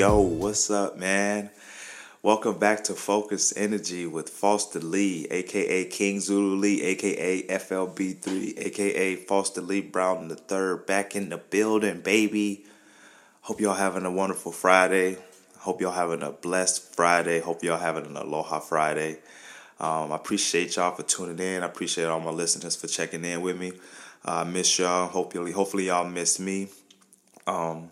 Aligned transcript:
yo, 0.00 0.18
what's 0.18 0.70
up, 0.70 0.96
man? 0.96 1.50
Welcome 2.22 2.58
back 2.58 2.84
to 2.84 2.94
Focus 2.94 3.52
Energy 3.54 4.06
with 4.06 4.30
Foster 4.30 4.78
Lee, 4.80 5.26
aka 5.30 5.84
King 5.84 6.20
Zulu 6.20 6.56
Lee, 6.56 6.80
aka 6.80 7.42
FLB3, 7.42 8.58
aka 8.64 9.16
Foster 9.16 9.60
Lee 9.60 9.82
Brown 9.82 10.28
the 10.28 10.36
third, 10.36 10.86
back 10.86 11.14
in 11.14 11.28
the 11.28 11.36
building, 11.36 12.00
baby. 12.00 12.64
Hope 13.42 13.60
y'all 13.60 13.74
having 13.74 14.06
a 14.06 14.10
wonderful 14.10 14.52
Friday. 14.52 15.18
Hope 15.58 15.82
y'all 15.82 15.92
having 15.92 16.22
a 16.22 16.30
blessed 16.30 16.94
Friday. 16.94 17.40
Hope 17.40 17.62
y'all 17.62 17.76
having 17.76 18.06
an 18.06 18.16
Aloha 18.16 18.60
Friday. 18.60 19.18
Um, 19.78 20.12
I 20.12 20.16
appreciate 20.16 20.76
y'all 20.76 20.94
for 20.94 21.02
tuning 21.02 21.38
in. 21.38 21.62
I 21.62 21.66
appreciate 21.66 22.06
all 22.06 22.20
my 22.20 22.30
listeners 22.30 22.74
for 22.74 22.86
checking 22.86 23.22
in 23.26 23.42
with 23.42 23.58
me. 23.58 23.72
I 24.24 24.40
uh, 24.40 24.44
miss 24.46 24.78
y'all. 24.78 25.08
Hopefully, 25.08 25.52
hopefully 25.52 25.88
y'all 25.88 26.08
miss 26.08 26.40
me. 26.40 26.68
Um, 27.46 27.90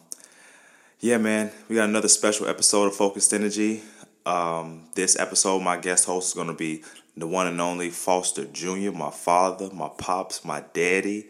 yeah, 1.00 1.16
man, 1.16 1.52
we 1.68 1.76
got 1.76 1.88
another 1.88 2.08
special 2.08 2.48
episode 2.48 2.86
of 2.86 2.96
Focused 2.96 3.32
Energy. 3.32 3.82
Um, 4.26 4.88
this 4.96 5.16
episode, 5.16 5.60
my 5.60 5.76
guest 5.76 6.06
host 6.06 6.28
is 6.28 6.34
going 6.34 6.48
to 6.48 6.54
be 6.54 6.82
the 7.16 7.26
one 7.26 7.46
and 7.46 7.60
only 7.60 7.90
Foster 7.90 8.44
Jr., 8.46 8.90
my 8.90 9.10
father, 9.10 9.70
my 9.72 9.88
pops, 9.96 10.44
my 10.44 10.64
daddy, 10.72 11.26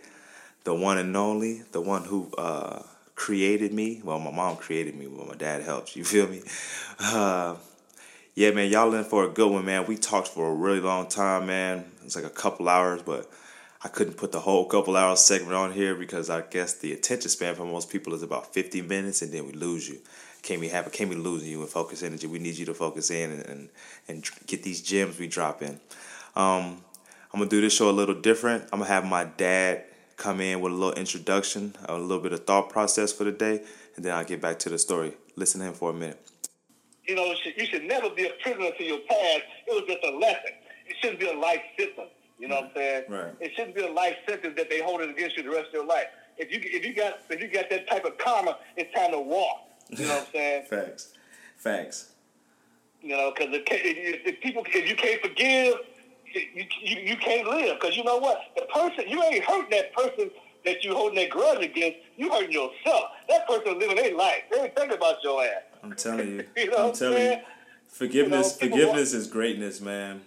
the 0.64 0.74
one 0.74 0.96
and 0.96 1.14
only, 1.14 1.64
the 1.72 1.82
one 1.82 2.04
who 2.04 2.30
uh, 2.38 2.82
created 3.14 3.74
me. 3.74 4.00
Well, 4.02 4.18
my 4.18 4.30
mom 4.30 4.56
created 4.56 4.96
me, 4.96 5.06
but 5.06 5.28
my 5.28 5.34
dad 5.34 5.62
helped. 5.62 5.96
You 5.96 6.04
feel 6.04 6.28
me? 6.28 6.40
Uh, 6.98 7.56
yeah, 8.34 8.52
man, 8.52 8.70
y'all 8.70 8.94
in 8.94 9.04
for 9.04 9.24
a 9.24 9.28
good 9.28 9.52
one, 9.52 9.66
man. 9.66 9.84
We 9.86 9.96
talked 9.96 10.28
for 10.28 10.50
a 10.50 10.54
really 10.54 10.80
long 10.80 11.08
time, 11.08 11.46
man. 11.46 11.84
It's 12.04 12.16
like 12.16 12.24
a 12.24 12.30
couple 12.30 12.70
hours, 12.70 13.02
but 13.02 13.30
I 13.82 13.88
couldn't 13.88 14.16
put 14.16 14.32
the 14.32 14.40
whole 14.40 14.64
couple 14.64 14.96
hours 14.96 15.20
segment 15.20 15.54
on 15.54 15.72
here 15.72 15.94
because 15.94 16.30
I 16.30 16.40
guess 16.40 16.74
the 16.74 16.92
attention 16.92 17.30
span 17.30 17.54
for 17.54 17.64
most 17.64 17.90
people 17.90 18.12
is 18.12 18.24
about 18.24 18.52
50 18.52 18.82
minutes 18.82 19.22
and 19.22 19.32
then 19.32 19.46
we 19.46 19.52
lose 19.52 19.88
you. 19.88 19.98
Can't 20.42 20.60
be 20.60 20.68
happen, 20.68 20.90
can't 20.90 21.10
be 21.10 21.16
losing 21.16 21.50
you 21.50 21.60
in 21.60 21.68
focus 21.68 22.02
energy. 22.02 22.26
We 22.26 22.40
need 22.40 22.56
you 22.56 22.66
to 22.66 22.74
focus 22.74 23.10
in 23.10 23.30
and, 23.30 23.46
and, 23.46 23.68
and 24.08 24.30
get 24.46 24.64
these 24.64 24.82
gems 24.82 25.18
we 25.18 25.28
drop 25.28 25.62
in. 25.62 25.80
Um, 26.34 26.82
I'm 27.32 27.40
gonna 27.40 27.50
do 27.50 27.60
this 27.60 27.72
show 27.72 27.88
a 27.88 27.92
little 27.92 28.14
different. 28.14 28.64
I'm 28.72 28.80
gonna 28.80 28.90
have 28.90 29.04
my 29.04 29.24
dad 29.24 29.84
come 30.16 30.40
in 30.40 30.60
with 30.60 30.72
a 30.72 30.74
little 30.74 30.94
introduction, 30.94 31.76
a 31.88 31.96
little 31.96 32.22
bit 32.22 32.32
of 32.32 32.46
thought 32.46 32.70
process 32.70 33.12
for 33.12 33.24
the 33.24 33.32
day, 33.32 33.62
and 33.94 34.04
then 34.04 34.12
I'll 34.12 34.24
get 34.24 34.40
back 34.40 34.58
to 34.60 34.68
the 34.68 34.78
story. 34.78 35.14
Listen 35.36 35.60
to 35.60 35.68
him 35.68 35.74
for 35.74 35.90
a 35.90 35.94
minute. 35.94 36.20
You 37.06 37.14
know, 37.14 37.32
you 37.56 37.66
should 37.66 37.84
never 37.84 38.10
be 38.10 38.26
a 38.26 38.32
prisoner 38.42 38.70
to 38.76 38.84
your 38.84 38.98
past. 39.08 39.42
It 39.66 39.72
was 39.72 39.84
just 39.86 40.04
a 40.04 40.16
lesson. 40.18 40.50
It 40.86 40.96
shouldn't 41.00 41.20
be 41.20 41.28
a 41.28 41.38
life 41.38 41.62
sentence. 41.78 42.10
You 42.38 42.46
know 42.46 42.56
what 42.56 42.64
I'm 42.64 42.70
saying? 42.74 43.04
Right. 43.08 43.32
It 43.40 43.52
shouldn't 43.56 43.74
be 43.74 43.82
a 43.82 43.90
life 43.90 44.16
sentence 44.28 44.54
that 44.56 44.70
they 44.70 44.80
hold 44.80 45.00
it 45.00 45.10
against 45.10 45.36
you 45.36 45.42
the 45.42 45.50
rest 45.50 45.68
of 45.68 45.74
your 45.74 45.86
life. 45.86 46.06
If 46.36 46.52
you 46.52 46.60
if 46.62 46.84
you 46.84 46.94
got 46.94 47.20
if 47.28 47.40
you 47.40 47.48
got 47.48 47.68
that 47.70 47.88
type 47.88 48.04
of 48.04 48.16
karma, 48.18 48.58
it's 48.76 48.94
time 48.94 49.10
to 49.10 49.18
walk. 49.18 49.68
You 49.90 50.06
know 50.06 50.14
what 50.14 50.20
I'm 50.20 50.32
saying? 50.32 50.64
Facts. 50.70 51.12
Facts. 51.56 52.10
You 53.02 53.16
know, 53.16 53.32
because 53.36 53.54
if, 53.54 53.62
if, 53.66 54.26
if 54.26 54.40
people 54.40 54.62
if 54.66 54.88
you 54.88 54.94
can't 54.94 55.20
forgive, 55.20 55.74
you 56.32 56.64
you, 56.80 56.96
you 57.00 57.16
can't 57.16 57.48
live. 57.48 57.80
Because 57.80 57.96
you 57.96 58.04
know 58.04 58.18
what? 58.18 58.40
The 58.54 58.62
person 58.72 59.08
you 59.08 59.20
ain't 59.24 59.44
hurting 59.44 59.70
that 59.70 59.92
person 59.92 60.30
that 60.64 60.84
you 60.84 60.94
holding 60.94 61.16
that 61.16 61.30
grudge 61.30 61.64
against. 61.64 61.98
You 62.16 62.30
hurting 62.30 62.52
yourself. 62.52 63.10
That 63.28 63.48
person 63.48 63.78
living 63.80 63.96
their 63.96 64.14
life. 64.14 64.42
They 64.52 64.60
ain't 64.60 64.76
thinking 64.76 64.96
about 64.96 65.16
your 65.24 65.42
ass. 65.42 65.62
I'm 65.82 65.94
telling 65.94 66.28
you. 66.28 66.44
you 66.56 66.70
know 66.70 66.88
I'm 66.88 66.94
telling 66.94 67.22
you. 67.22 67.38
Forgiveness, 67.88 68.58
you 68.60 68.68
know, 68.68 68.76
forgiveness 68.76 69.12
want, 69.12 69.22
is 69.22 69.26
greatness, 69.26 69.80
man 69.80 70.20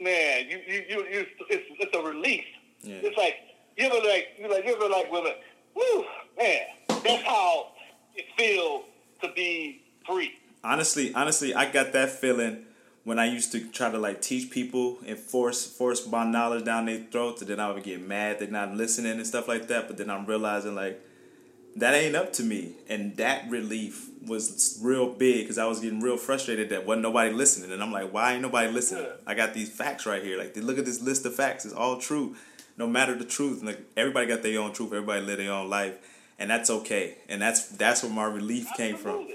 man, 0.00 0.48
you 0.48 0.60
you, 0.66 0.84
you, 0.88 1.06
you 1.10 1.26
it's, 1.48 1.66
it's 1.78 1.96
a 1.96 2.00
release. 2.00 2.44
Yeah. 2.82 2.96
It's 3.02 3.16
like 3.16 3.36
you 3.76 3.86
ever 3.86 3.96
like 4.06 4.28
you 4.38 4.50
like 4.50 4.64
you 4.64 4.74
ever 4.74 4.88
like 4.88 5.10
women. 5.10 5.32
Woo, 5.74 6.04
man, 6.38 6.60
that's 6.88 7.22
how 7.24 7.68
it 8.14 8.26
feels 8.36 8.84
to 9.22 9.32
be 9.34 9.82
free. 10.06 10.32
Honestly, 10.64 11.12
honestly, 11.14 11.54
I 11.54 11.70
got 11.70 11.92
that 11.92 12.10
feeling 12.10 12.64
when 13.04 13.18
I 13.18 13.26
used 13.26 13.52
to 13.52 13.60
try 13.68 13.90
to 13.90 13.98
like 13.98 14.20
teach 14.20 14.50
people 14.50 14.98
and 15.06 15.18
force 15.18 15.66
force 15.66 16.06
my 16.06 16.24
knowledge 16.24 16.64
down 16.64 16.86
their 16.86 17.04
throats, 17.10 17.40
and 17.40 17.50
then 17.50 17.60
I 17.60 17.70
would 17.70 17.84
get 17.84 18.00
mad 18.00 18.38
they're 18.38 18.48
not 18.48 18.74
listening 18.74 19.12
and 19.12 19.26
stuff 19.26 19.48
like 19.48 19.68
that. 19.68 19.86
But 19.86 19.96
then 19.96 20.10
I'm 20.10 20.26
realizing 20.26 20.74
like 20.74 21.00
that 21.76 21.94
ain't 21.94 22.16
up 22.16 22.32
to 22.34 22.42
me, 22.42 22.72
and 22.88 23.16
that 23.16 23.48
relief 23.50 24.08
was 24.26 24.78
real 24.82 25.12
big 25.12 25.44
because 25.44 25.58
I 25.58 25.66
was 25.66 25.80
getting 25.80 26.00
real 26.00 26.16
frustrated 26.16 26.70
that 26.70 26.86
wasn't 26.86 27.02
nobody 27.02 27.32
listening, 27.32 27.70
and 27.70 27.82
I'm 27.82 27.92
like, 27.92 28.12
why 28.12 28.32
ain't 28.32 28.42
nobody 28.42 28.72
listening? 28.72 29.04
Yeah. 29.04 29.12
I 29.26 29.34
got 29.34 29.54
these 29.54 29.70
facts 29.70 30.06
right 30.06 30.22
here. 30.22 30.38
Like, 30.38 30.56
look 30.56 30.78
at 30.78 30.84
this 30.84 31.02
list 31.02 31.26
of 31.26 31.34
facts. 31.34 31.64
It's 31.64 31.74
all 31.74 31.98
true, 31.98 32.34
no 32.76 32.86
matter 32.86 33.14
the 33.14 33.24
truth. 33.24 33.62
Like, 33.62 33.80
everybody 33.96 34.26
got 34.26 34.42
their 34.42 34.58
own 34.60 34.72
truth. 34.72 34.92
Everybody 34.92 35.20
live 35.20 35.38
their 35.38 35.52
own 35.52 35.68
life, 35.68 35.96
and 36.38 36.50
that's 36.50 36.70
okay. 36.70 37.18
And 37.28 37.40
that's 37.40 37.68
that's 37.68 38.02
where 38.02 38.12
my 38.12 38.24
relief 38.24 38.66
Absolutely. 38.70 38.92
came 38.92 39.02
from. 39.02 39.28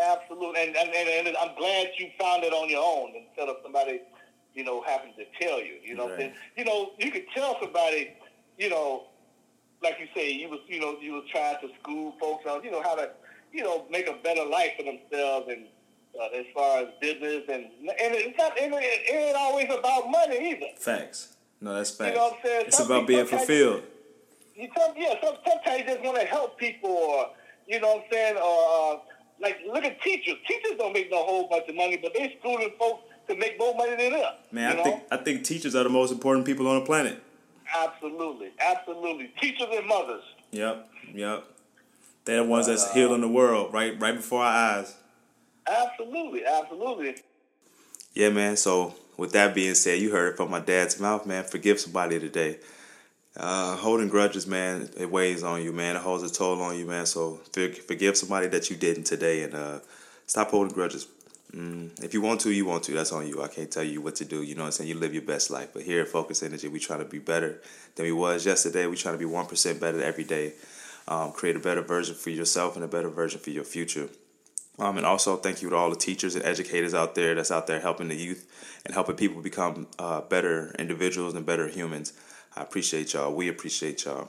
Absolutely, 0.00 0.62
and, 0.62 0.76
and, 0.76 0.90
and, 0.90 1.28
and 1.28 1.36
I'm 1.36 1.56
glad 1.56 1.88
you 1.98 2.10
found 2.20 2.44
it 2.44 2.52
on 2.52 2.68
your 2.68 2.84
own 2.84 3.14
instead 3.16 3.48
of 3.48 3.56
somebody, 3.64 4.00
you 4.54 4.62
know, 4.62 4.82
having 4.82 5.12
to 5.14 5.24
tell 5.40 5.58
you. 5.60 5.74
You 5.82 5.96
know, 5.96 6.10
right. 6.10 6.32
you 6.56 6.64
know, 6.64 6.92
you 6.98 7.10
could 7.10 7.24
tell 7.34 7.58
somebody, 7.60 8.12
you 8.58 8.70
know, 8.70 9.06
like 9.82 9.96
you 10.00 10.06
say, 10.14 10.32
you 10.32 10.48
was, 10.48 10.60
you 10.66 10.80
know, 10.80 10.96
you 11.00 11.12
was 11.12 11.24
trying 11.30 11.56
to 11.60 11.68
school 11.80 12.14
folks 12.20 12.46
on, 12.46 12.64
you 12.64 12.70
know, 12.70 12.82
how 12.82 12.94
to 12.94 13.10
you 13.52 13.62
know, 13.62 13.86
make 13.90 14.08
a 14.08 14.14
better 14.22 14.44
life 14.44 14.72
for 14.76 14.84
themselves 14.84 15.48
and 15.50 15.66
uh, 16.20 16.36
as 16.36 16.46
far 16.54 16.80
as 16.80 16.88
business 17.00 17.44
and 17.48 17.64
and 17.64 18.14
it's 18.14 18.36
not 18.38 18.52
it, 18.56 18.72
it 18.72 19.14
ain't 19.14 19.36
always 19.36 19.66
about 19.66 20.10
money 20.10 20.52
either. 20.52 20.66
Facts. 20.76 21.36
No, 21.60 21.74
that's 21.74 21.90
facts. 21.90 22.10
You 22.10 22.16
know 22.16 22.24
what 22.24 22.32
I'm 22.34 22.38
saying? 22.44 22.64
It's 22.66 22.76
some 22.76 22.86
about 22.86 23.06
being 23.06 23.26
fulfilled. 23.26 23.82
You, 24.54 24.62
you 24.62 24.68
some, 24.76 24.94
yeah, 24.96 25.14
some, 25.22 25.34
sometimes 25.46 25.80
you 25.80 25.86
just 25.86 26.02
want 26.02 26.20
to 26.20 26.26
help 26.26 26.58
people, 26.58 26.90
or 26.90 27.30
you 27.66 27.80
know 27.80 27.88
what 27.88 28.04
I'm 28.04 28.12
saying, 28.12 28.36
or 28.36 28.94
uh, 28.94 28.98
like 29.40 29.58
look 29.72 29.84
at 29.84 30.00
teachers. 30.02 30.36
Teachers 30.46 30.76
don't 30.78 30.92
make 30.92 31.10
no 31.10 31.24
whole 31.24 31.48
bunch 31.48 31.68
of 31.68 31.74
money, 31.74 31.96
but 31.96 32.12
they're 32.14 32.30
schooling 32.40 32.72
folks 32.78 33.04
to 33.28 33.36
make 33.36 33.58
more 33.58 33.74
money 33.74 33.96
than 33.96 34.12
them. 34.12 34.32
Man, 34.50 34.72
I 34.72 34.74
know? 34.74 34.84
think 34.84 35.02
I 35.10 35.16
think 35.18 35.44
teachers 35.44 35.74
are 35.74 35.84
the 35.84 35.90
most 35.90 36.10
important 36.10 36.46
people 36.46 36.66
on 36.68 36.80
the 36.80 36.86
planet. 36.86 37.22
Absolutely, 37.74 38.50
absolutely. 38.58 39.32
Teachers 39.40 39.68
and 39.70 39.86
mothers. 39.86 40.22
Yep, 40.52 40.88
yep. 41.14 41.44
They're 42.24 42.42
the 42.42 42.44
ones 42.44 42.66
that's 42.66 42.86
uh, 42.86 42.94
healing 42.94 43.20
the 43.20 43.28
world 43.28 43.72
right 43.72 43.98
right 44.00 44.14
before 44.14 44.42
our 44.42 44.78
eyes. 44.78 44.94
Absolutely, 45.66 46.44
absolutely. 46.44 47.16
Yeah, 48.14 48.30
man. 48.30 48.56
So 48.56 48.94
with 49.16 49.32
that 49.32 49.54
being 49.54 49.74
said, 49.74 50.00
you 50.00 50.10
heard 50.10 50.32
it 50.32 50.36
from 50.36 50.50
my 50.50 50.60
dad's 50.60 50.98
mouth, 50.98 51.26
man. 51.26 51.44
Forgive 51.44 51.80
somebody 51.80 52.18
today. 52.18 52.58
Uh, 53.36 53.76
holding 53.76 54.08
grudges, 54.08 54.46
man, 54.46 54.90
it 54.98 55.10
weighs 55.10 55.44
on 55.44 55.62
you, 55.62 55.72
man. 55.72 55.94
It 55.94 56.02
holds 56.02 56.24
a 56.24 56.32
toll 56.32 56.60
on 56.60 56.76
you, 56.76 56.86
man. 56.86 57.06
So 57.06 57.40
forgive 57.52 58.16
somebody 58.16 58.48
that 58.48 58.68
you 58.68 58.76
didn't 58.76 59.04
today, 59.04 59.42
and 59.42 59.54
uh, 59.54 59.78
stop 60.26 60.50
holding 60.50 60.74
grudges. 60.74 61.06
Mm, 61.54 62.04
if 62.04 62.12
you 62.12 62.20
want 62.20 62.40
to, 62.42 62.52
you 62.52 62.66
want 62.66 62.84
to. 62.84 62.92
That's 62.92 63.12
on 63.12 63.26
you. 63.26 63.42
I 63.42 63.48
can't 63.48 63.70
tell 63.70 63.82
you 63.82 64.02
what 64.02 64.16
to 64.16 64.24
do. 64.24 64.42
You 64.42 64.54
know 64.54 64.62
what 64.62 64.66
I'm 64.66 64.72
saying? 64.72 64.90
You 64.90 64.96
live 64.96 65.14
your 65.14 65.22
best 65.22 65.50
life. 65.50 65.70
But 65.72 65.82
here 65.82 66.02
at 66.02 66.08
Focus 66.08 66.42
Energy, 66.42 66.68
we 66.68 66.78
try 66.78 66.98
to 66.98 67.04
be 67.04 67.18
better 67.18 67.62
than 67.94 68.04
we 68.04 68.12
was 68.12 68.44
yesterday. 68.44 68.86
We 68.86 68.96
try 68.96 69.12
to 69.12 69.18
be 69.18 69.24
one 69.24 69.46
percent 69.46 69.80
better 69.80 70.02
every 70.02 70.24
day 70.24 70.52
um, 71.08 71.32
create 71.32 71.56
a 71.56 71.58
better 71.58 71.80
version 71.80 72.14
for 72.14 72.30
yourself 72.30 72.76
and 72.76 72.84
a 72.84 72.88
better 72.88 73.08
version 73.08 73.40
for 73.40 73.50
your 73.50 73.64
future. 73.64 74.08
Um, 74.78 74.96
and 74.96 75.06
also, 75.06 75.36
thank 75.36 75.60
you 75.60 75.70
to 75.70 75.76
all 75.76 75.90
the 75.90 75.96
teachers 75.96 76.36
and 76.36 76.44
educators 76.44 76.94
out 76.94 77.16
there 77.16 77.34
that's 77.34 77.50
out 77.50 77.66
there 77.66 77.80
helping 77.80 78.08
the 78.08 78.14
youth 78.14 78.80
and 78.84 78.94
helping 78.94 79.16
people 79.16 79.42
become 79.42 79.88
uh, 79.98 80.20
better 80.20 80.74
individuals 80.78 81.34
and 81.34 81.44
better 81.44 81.66
humans. 81.66 82.12
I 82.54 82.62
appreciate 82.62 83.12
y'all. 83.14 83.34
We 83.34 83.48
appreciate 83.48 84.04
y'all. 84.04 84.28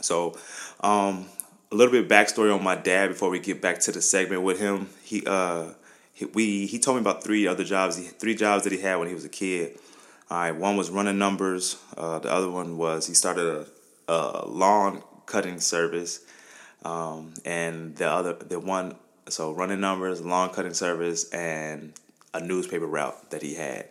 So, 0.00 0.38
um, 0.80 1.26
a 1.72 1.74
little 1.74 1.90
bit 1.90 2.08
backstory 2.08 2.54
on 2.54 2.62
my 2.62 2.76
dad 2.76 3.08
before 3.08 3.30
we 3.30 3.40
get 3.40 3.60
back 3.60 3.80
to 3.80 3.92
the 3.92 4.02
segment 4.02 4.42
with 4.42 4.60
him. 4.60 4.90
He 5.02 5.24
uh, 5.26 5.70
he, 6.12 6.26
we 6.26 6.66
he 6.66 6.78
told 6.78 6.96
me 6.96 7.00
about 7.00 7.24
three 7.24 7.46
other 7.46 7.64
jobs. 7.64 7.98
Three 8.12 8.34
jobs 8.34 8.64
that 8.64 8.72
he 8.72 8.80
had 8.80 8.96
when 8.96 9.08
he 9.08 9.14
was 9.14 9.24
a 9.24 9.30
kid. 9.30 9.78
All 10.30 10.38
right, 10.38 10.52
one 10.52 10.76
was 10.76 10.90
running 10.90 11.18
numbers. 11.18 11.76
Uh, 11.96 12.18
the 12.18 12.30
other 12.32 12.50
one 12.50 12.76
was 12.76 13.06
he 13.06 13.14
started 13.14 13.66
a, 14.08 14.12
a 14.12 14.46
lawn 14.46 15.02
cutting 15.26 15.60
service, 15.60 16.20
um, 16.84 17.34
and 17.44 17.96
the 17.96 18.08
other 18.08 18.34
the 18.34 18.58
one 18.60 18.96
so 19.28 19.52
running 19.52 19.80
numbers, 19.80 20.20
lawn 20.24 20.50
cutting 20.50 20.74
service, 20.74 21.28
and 21.30 21.92
a 22.34 22.40
newspaper 22.40 22.86
route 22.86 23.30
that 23.30 23.42
he 23.42 23.54
had. 23.54 23.88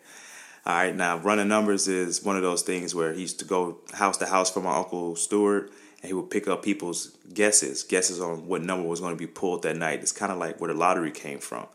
All 0.65 0.75
right, 0.75 0.95
now 0.95 1.17
running 1.17 1.47
numbers 1.47 1.87
is 1.87 2.23
one 2.23 2.35
of 2.35 2.43
those 2.43 2.61
things 2.61 2.93
where 2.93 3.13
he 3.13 3.21
used 3.21 3.39
to 3.39 3.45
go 3.45 3.79
house 3.93 4.17
to 4.17 4.27
house 4.27 4.51
for 4.51 4.61
my 4.61 4.75
uncle 4.77 5.15
Stewart, 5.15 5.71
and 6.01 6.07
he 6.07 6.13
would 6.13 6.29
pick 6.29 6.47
up 6.47 6.63
people's 6.63 7.17
guesses, 7.33 7.83
guesses 7.83 8.21
on 8.21 8.47
what 8.47 8.61
number 8.61 8.87
was 8.87 8.99
going 8.99 9.13
to 9.13 9.19
be 9.19 9.27
pulled 9.27 9.63
that 9.63 9.75
night. 9.77 10.01
It's 10.01 10.11
kind 10.11 10.31
of 10.31 10.37
like 10.37 10.61
where 10.61 10.71
the 10.71 10.77
lottery 10.77 11.11
came 11.11 11.39
from. 11.39 11.67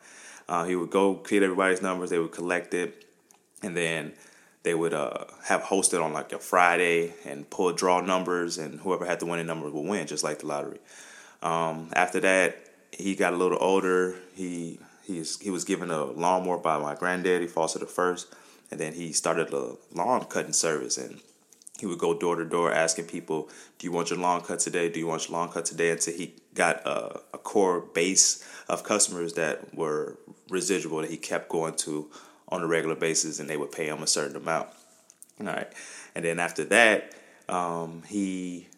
Uh, 0.48 0.64
he 0.64 0.76
would 0.76 0.90
go 0.90 1.14
get 1.14 1.43
everybody's 1.43 1.82
numbers, 1.82 2.10
they 2.10 2.19
would 2.19 2.32
collect 2.32 2.72
it, 2.75 3.04
and 3.62 3.76
then 3.76 4.12
they 4.62 4.75
would 4.75 4.93
uh, 4.93 5.25
have 5.44 5.62
hosted 5.62 6.02
on 6.02 6.12
like 6.12 6.32
a 6.32 6.38
Friday 6.38 7.14
and 7.25 7.48
pull 7.50 7.72
draw 7.72 8.00
numbers, 8.00 8.58
and 8.58 8.81
whoever 8.81 9.04
had 9.04 9.20
the 9.20 9.26
winning 9.26 9.46
number 9.46 9.70
would 9.70 9.88
win, 9.88 10.06
just 10.06 10.25
like 10.25 10.40
the 10.40 10.46
lottery. 10.46 10.78
Um, 11.43 11.90
after 11.93 12.20
that, 12.20 12.56
he 12.90 13.14
got 13.14 13.32
a 13.32 13.37
little 13.37 13.58
older. 13.60 14.16
He 14.34 14.78
he's 15.04 15.38
he 15.40 15.50
was 15.50 15.64
given 15.64 15.90
a 15.90 16.04
lawnmower 16.04 16.58
by 16.58 16.78
my 16.78 16.94
granddaddy, 16.94 17.46
Foster 17.46 17.78
the 17.78 17.87
first, 17.87 18.34
and 18.70 18.81
then 18.81 18.94
he 18.94 19.12
started 19.12 19.52
a 19.52 19.76
lawn 19.94 20.25
cutting 20.25 20.52
service. 20.52 20.98
And 20.98 21.20
he 21.78 21.87
would 21.87 21.99
go 21.99 22.14
door 22.14 22.37
to 22.37 22.44
door 22.44 22.73
asking 22.73 23.06
people, 23.06 23.49
"Do 23.78 23.87
you 23.87 23.93
want 23.93 24.11
your 24.11 24.19
lawn 24.19 24.43
cut 24.43 24.61
today? 24.61 24.88
Do 24.88 24.99
you 24.99 25.06
want 25.06 25.28
your 25.28 25.38
lawn 25.38 25.50
cut 25.50 25.64
today?" 25.64 25.90
Until 25.90 26.14
he 26.14 26.34
got 26.55 26.87
a, 26.87 27.20
a 27.34 27.38
core 27.38 27.81
base 27.81 28.44
of 28.69 28.82
customers 28.82 29.34
that 29.34 29.75
were 29.75 30.17
residual 30.50 31.02
that 31.02 31.11
he 31.11 31.17
kept 31.17 31.49
going 31.49 31.75
to 31.75 32.11
on 32.49 32.62
a 32.62 32.67
regular 32.67 32.94
basis, 32.94 33.40
and 33.40 33.50
they 33.50 33.56
would 33.56 33.73
pay 33.73 33.87
him 33.87 34.02
a 34.02 34.06
certain 34.06 34.37
amount. 34.37 34.69
All 35.40 35.46
right, 35.46 35.70
and 36.14 36.25
then 36.25 36.38
after 36.38 36.64
that, 36.64 37.12
um, 37.49 38.02
he 38.08 38.69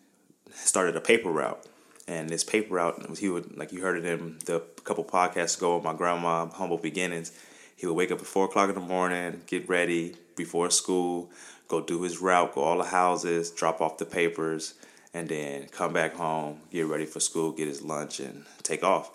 started 0.52 0.96
a 0.96 1.00
paper 1.00 1.30
route. 1.30 1.64
And 2.08 2.30
this 2.30 2.42
paper 2.42 2.74
route, 2.74 3.18
he 3.18 3.28
would 3.28 3.58
like 3.58 3.70
you 3.70 3.82
heard 3.82 3.98
it 3.98 4.06
in 4.06 4.38
the 4.46 4.62
couple 4.82 5.04
podcasts 5.04 5.58
ago. 5.58 5.78
My 5.78 5.92
grandma, 5.92 6.46
humble 6.46 6.78
beginnings. 6.78 7.32
He 7.78 7.86
would 7.86 7.94
wake 7.94 8.10
up 8.10 8.18
at 8.18 8.26
four 8.26 8.46
o'clock 8.46 8.68
in 8.68 8.74
the 8.74 8.80
morning, 8.80 9.40
get 9.46 9.68
ready 9.68 10.16
before 10.34 10.68
school, 10.68 11.30
go 11.68 11.80
do 11.80 12.02
his 12.02 12.20
route, 12.20 12.52
go 12.56 12.62
all 12.62 12.78
the 12.78 12.84
houses, 12.84 13.52
drop 13.52 13.80
off 13.80 13.98
the 13.98 14.04
papers, 14.04 14.74
and 15.14 15.28
then 15.28 15.68
come 15.68 15.92
back 15.92 16.14
home, 16.14 16.60
get 16.72 16.86
ready 16.86 17.06
for 17.06 17.20
school, 17.20 17.52
get 17.52 17.68
his 17.68 17.80
lunch, 17.80 18.18
and 18.18 18.44
take 18.64 18.82
off. 18.82 19.12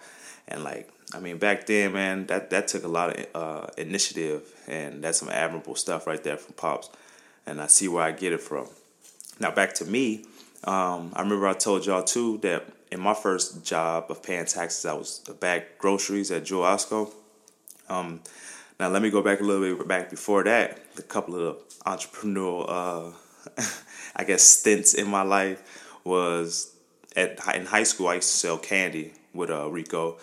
And 0.48 0.64
like, 0.64 0.90
I 1.14 1.20
mean, 1.20 1.40
back 1.40 1.66
then, 1.66 1.92
man, 1.92 2.26
that 2.28 2.52
that 2.52 2.70
took 2.70 2.86
a 2.86 2.88
lot 2.88 3.20
of 3.20 3.26
uh, 3.36 3.68
initiative, 3.78 4.50
and 4.66 5.04
that's 5.04 5.18
some 5.18 5.30
admirable 5.30 5.76
stuff 5.76 6.08
right 6.08 6.24
there 6.24 6.38
from 6.38 6.54
pops. 6.54 6.90
And 7.46 7.60
I 7.60 7.68
see 7.68 7.90
where 7.90 8.04
I 8.04 8.12
get 8.14 8.32
it 8.32 8.40
from. 8.40 8.68
Now 9.42 9.52
back 9.52 9.74
to 9.76 9.86
me. 9.86 10.24
Um, 10.64 11.12
I 11.14 11.22
remember 11.22 11.50
I 11.50 11.54
told 11.54 11.86
y'all 11.86 12.02
too 12.06 12.38
that 12.44 12.66
in 12.94 13.02
my 13.02 13.14
first 13.14 13.66
job 13.66 14.06
of 14.10 14.24
paying 14.24 14.46
taxes, 14.46 14.86
I 14.86 14.94
was 14.94 15.20
bag 15.42 15.64
groceries 15.80 16.32
at 16.32 16.46
Jewel-Osco. 16.46 17.12
Um, 17.94 18.22
now 18.80 18.90
let 18.90 19.02
me 19.02 19.10
go 19.10 19.22
back 19.22 19.40
a 19.40 19.44
little 19.44 19.78
bit 19.78 19.88
back 19.88 20.10
before 20.10 20.44
that. 20.44 20.80
A 20.98 21.04
couple 21.04 21.36
of 21.36 21.58
entrepreneurial, 21.86 22.66
uh, 22.68 23.62
I 24.16 24.24
guess, 24.24 24.42
stints 24.42 24.94
in 24.94 25.08
my 25.08 25.22
life 25.22 25.62
was 26.04 26.76
at 27.16 27.40
in 27.56 27.66
high 27.66 27.84
school. 27.84 28.08
I 28.08 28.16
used 28.16 28.32
to 28.32 28.38
sell 28.38 28.58
candy 28.58 29.14
with 29.34 29.52
uh, 29.52 29.70
Rico. 29.70 30.18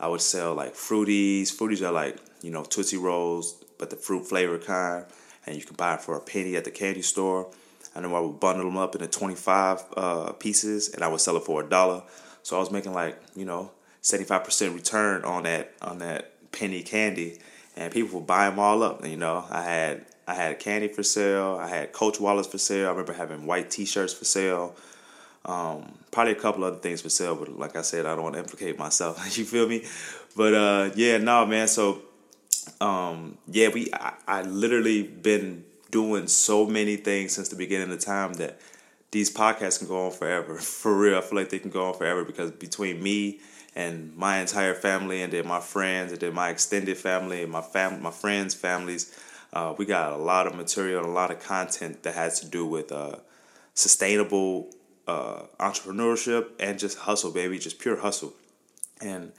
I 0.00 0.08
would 0.08 0.20
sell 0.20 0.54
like 0.54 0.74
fruities. 0.74 1.44
Fruities 1.44 1.86
are 1.86 1.92
like 1.92 2.18
you 2.42 2.50
know 2.50 2.64
tootsie 2.64 2.96
rolls, 2.96 3.64
but 3.78 3.90
the 3.90 3.96
fruit 3.96 4.26
flavor 4.26 4.58
kind, 4.58 5.04
and 5.46 5.56
you 5.56 5.62
can 5.62 5.76
buy 5.76 5.94
it 5.94 6.02
for 6.02 6.16
a 6.16 6.20
penny 6.20 6.56
at 6.56 6.64
the 6.64 6.72
candy 6.72 7.02
store. 7.02 7.50
I 7.94 8.00
know 8.00 8.14
I 8.14 8.20
would 8.20 8.40
bundle 8.40 8.64
them 8.64 8.78
up 8.78 8.94
into 8.94 9.06
25 9.06 9.84
uh, 9.96 10.32
pieces 10.32 10.94
and 10.94 11.04
I 11.04 11.08
would 11.08 11.20
sell 11.20 11.36
it 11.36 11.44
for 11.44 11.62
a 11.62 11.68
dollar. 11.68 12.02
So 12.42 12.56
I 12.56 12.58
was 12.58 12.70
making 12.70 12.94
like, 12.94 13.20
you 13.36 13.44
know, 13.44 13.70
75% 14.02 14.74
return 14.74 15.24
on 15.24 15.42
that 15.42 15.74
on 15.82 15.98
that 15.98 16.32
penny 16.52 16.82
candy 16.82 17.38
and 17.76 17.92
people 17.92 18.18
would 18.18 18.26
buy 18.26 18.48
them 18.48 18.58
all 18.58 18.82
up. 18.82 19.04
You 19.06 19.16
know, 19.16 19.44
I 19.50 19.62
had 19.62 20.06
I 20.26 20.34
had 20.34 20.58
candy 20.58 20.88
for 20.88 21.02
sale, 21.02 21.58
I 21.60 21.68
had 21.68 21.92
Coach 21.92 22.20
wallets 22.20 22.48
for 22.48 22.58
sale. 22.58 22.86
I 22.86 22.90
remember 22.90 23.12
having 23.12 23.46
white 23.46 23.70
T-shirts 23.70 24.14
for 24.14 24.24
sale. 24.24 24.76
Um, 25.44 25.98
probably 26.12 26.32
a 26.32 26.36
couple 26.36 26.62
other 26.62 26.76
things 26.76 27.00
for 27.00 27.08
sale, 27.08 27.34
but 27.34 27.58
like 27.58 27.74
I 27.74 27.82
said, 27.82 28.06
I 28.06 28.14
don't 28.14 28.22
want 28.22 28.34
to 28.34 28.40
implicate 28.40 28.78
myself. 28.78 29.36
you 29.36 29.44
feel 29.44 29.68
me? 29.68 29.84
But 30.36 30.54
uh, 30.54 30.90
yeah, 30.94 31.18
no, 31.18 31.44
man. 31.46 31.66
So 31.66 32.02
um, 32.80 33.38
yeah, 33.48 33.68
we 33.68 33.92
I, 33.92 34.14
I 34.28 34.42
literally 34.42 35.02
been 35.02 35.64
doing 35.90 36.26
so 36.26 36.66
many 36.66 36.96
things 36.96 37.32
since 37.32 37.48
the 37.48 37.56
beginning 37.56 37.92
of 37.92 38.00
time 38.00 38.34
that 38.34 38.58
these 39.10 39.32
podcasts 39.32 39.78
can 39.78 39.88
go 39.88 40.06
on 40.06 40.12
forever. 40.12 40.56
For 40.58 40.96
real, 40.96 41.18
I 41.18 41.20
feel 41.20 41.38
like 41.38 41.50
they 41.50 41.58
can 41.58 41.70
go 41.70 41.88
on 41.88 41.94
forever 41.94 42.24
because 42.24 42.50
between 42.50 43.02
me 43.02 43.40
and 43.74 44.14
my 44.16 44.38
entire 44.38 44.74
family, 44.74 45.22
and 45.22 45.32
then 45.32 45.46
my 45.46 45.60
friends, 45.60 46.12
and 46.12 46.20
then 46.20 46.34
my 46.34 46.50
extended 46.50 46.96
family, 46.96 47.42
and 47.42 47.52
my 47.52 47.62
fam, 47.62 48.02
my 48.02 48.10
friends' 48.10 48.54
families, 48.54 49.16
uh, 49.52 49.74
we 49.76 49.84
got 49.84 50.12
a 50.12 50.16
lot 50.16 50.46
of 50.46 50.54
material 50.54 51.00
and 51.00 51.08
a 51.08 51.12
lot 51.12 51.30
of 51.30 51.40
content 51.40 52.02
that 52.02 52.14
has 52.14 52.40
to 52.40 52.46
do 52.46 52.66
with 52.66 52.92
uh, 52.92 53.16
sustainable 53.74 54.70
uh, 55.06 55.42
entrepreneurship 55.58 56.48
and 56.60 56.78
just 56.78 56.98
hustle, 56.98 57.30
baby, 57.30 57.58
just 57.58 57.78
pure 57.78 57.96
hustle. 57.96 58.32
And 59.00 59.32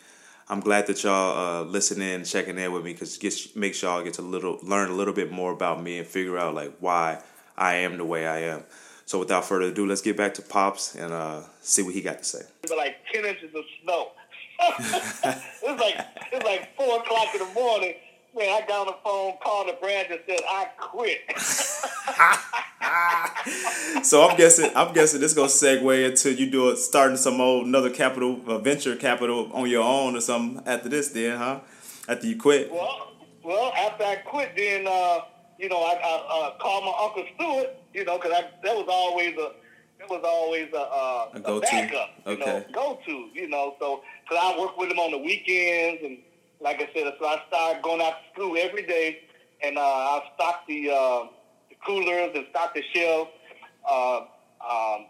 I'm 0.49 0.59
glad 0.59 0.87
that 0.87 1.03
y'all 1.03 1.37
uh, 1.37 1.63
listening, 1.63 2.23
checking 2.25 2.57
in 2.57 2.71
with 2.71 2.83
me, 2.83 2.93
because 2.93 3.17
it 3.17 3.55
makes 3.55 3.81
y'all 3.81 4.03
get 4.03 4.15
to 4.15 4.21
little 4.21 4.59
learn 4.61 4.89
a 4.89 4.93
little 4.93 5.13
bit 5.13 5.31
more 5.31 5.51
about 5.51 5.81
me 5.81 5.99
and 5.99 6.07
figure 6.07 6.37
out 6.37 6.53
like 6.53 6.73
why 6.79 7.21
I 7.57 7.75
am 7.75 7.97
the 7.97 8.05
way 8.05 8.27
I 8.27 8.39
am. 8.39 8.63
So 9.05 9.19
without 9.19 9.45
further 9.45 9.67
ado, 9.67 9.85
let's 9.85 10.01
get 10.01 10.17
back 10.17 10.33
to 10.35 10.41
pops 10.41 10.95
and 10.95 11.13
uh, 11.13 11.41
see 11.61 11.81
what 11.81 11.93
he 11.93 12.01
got 12.01 12.19
to 12.19 12.23
say. 12.23 12.41
like 12.75 12.97
ten 13.11 13.25
inches 13.25 13.53
of 13.55 13.63
snow. 13.83 14.11
It's 14.79 15.81
like 15.81 16.07
it's 16.31 16.45
like 16.45 16.75
four 16.75 16.99
o'clock 16.99 17.27
in 17.33 17.39
the 17.39 17.53
morning. 17.53 17.95
Man, 18.35 18.49
I 18.49 18.65
got 18.65 18.87
on 18.87 18.87
the 18.87 18.95
phone, 19.03 19.33
called 19.43 19.67
the 19.67 19.73
branch, 19.73 20.07
and 20.09 20.19
said 20.27 20.39
I 20.49 20.65
quit. 20.79 21.21
so 24.05 24.27
I'm 24.27 24.35
guessing 24.37 24.71
I'm 24.75 24.91
guessing 24.93 25.21
this 25.21 25.33
gonna 25.33 25.47
segue 25.47 26.09
into 26.09 26.33
you 26.33 26.49
do 26.49 26.69
it 26.69 26.77
starting 26.77 27.17
some 27.17 27.39
old 27.39 27.67
another 27.67 27.91
capital 27.91 28.41
uh, 28.47 28.57
venture 28.57 28.95
capital 28.95 29.51
on 29.53 29.69
your 29.69 29.83
own 29.83 30.15
or 30.15 30.21
something 30.21 30.65
after 30.65 30.89
this 30.89 31.09
then, 31.09 31.37
huh? 31.37 31.59
After 32.07 32.25
you 32.25 32.37
quit. 32.37 32.71
Well, 32.71 33.11
well, 33.43 33.71
after 33.73 34.03
I 34.03 34.15
quit, 34.15 34.53
then 34.57 34.87
uh, 34.87 35.19
you 35.59 35.69
know 35.69 35.77
I, 35.77 35.93
I 35.93 36.47
uh, 36.47 36.57
called 36.57 36.85
my 36.85 36.93
uncle 37.03 37.25
Stewart, 37.35 37.75
you 37.93 38.03
know, 38.03 38.17
because 38.17 38.31
that 38.31 38.75
was 38.75 38.87
always 38.89 39.37
a 39.37 39.51
that 40.03 40.09
was 40.09 40.23
always 40.25 40.69
a, 40.73 40.77
uh, 40.77 41.51
a, 41.51 41.57
a 41.57 41.61
backup, 41.61 42.09
you 42.25 42.31
okay. 42.33 42.45
know, 42.45 42.65
go 42.73 42.99
to, 43.05 43.29
you 43.33 43.47
know. 43.47 43.75
So, 43.79 44.01
cause 44.27 44.37
I 44.41 44.59
work 44.59 44.77
with 44.77 44.91
him 44.91 44.99
on 44.99 45.11
the 45.11 45.17
weekends, 45.17 46.03
and 46.03 46.19
like 46.61 46.77
I 46.77 46.89
said, 46.93 47.13
so 47.19 47.25
I 47.25 47.41
started 47.47 47.81
going 47.81 48.01
out 48.01 48.13
to 48.13 48.33
school 48.33 48.55
every 48.57 48.85
day, 48.85 49.21
and 49.63 49.77
uh, 49.77 49.81
I 49.81 50.21
stocked 50.35 50.67
the 50.67 50.89
uh, 50.89 51.27
coolers 51.85 52.31
and 52.35 52.45
stocked 52.49 52.75
the 52.75 52.83
shelves. 52.93 53.31
Uh, 53.89 54.21
um, 54.69 55.05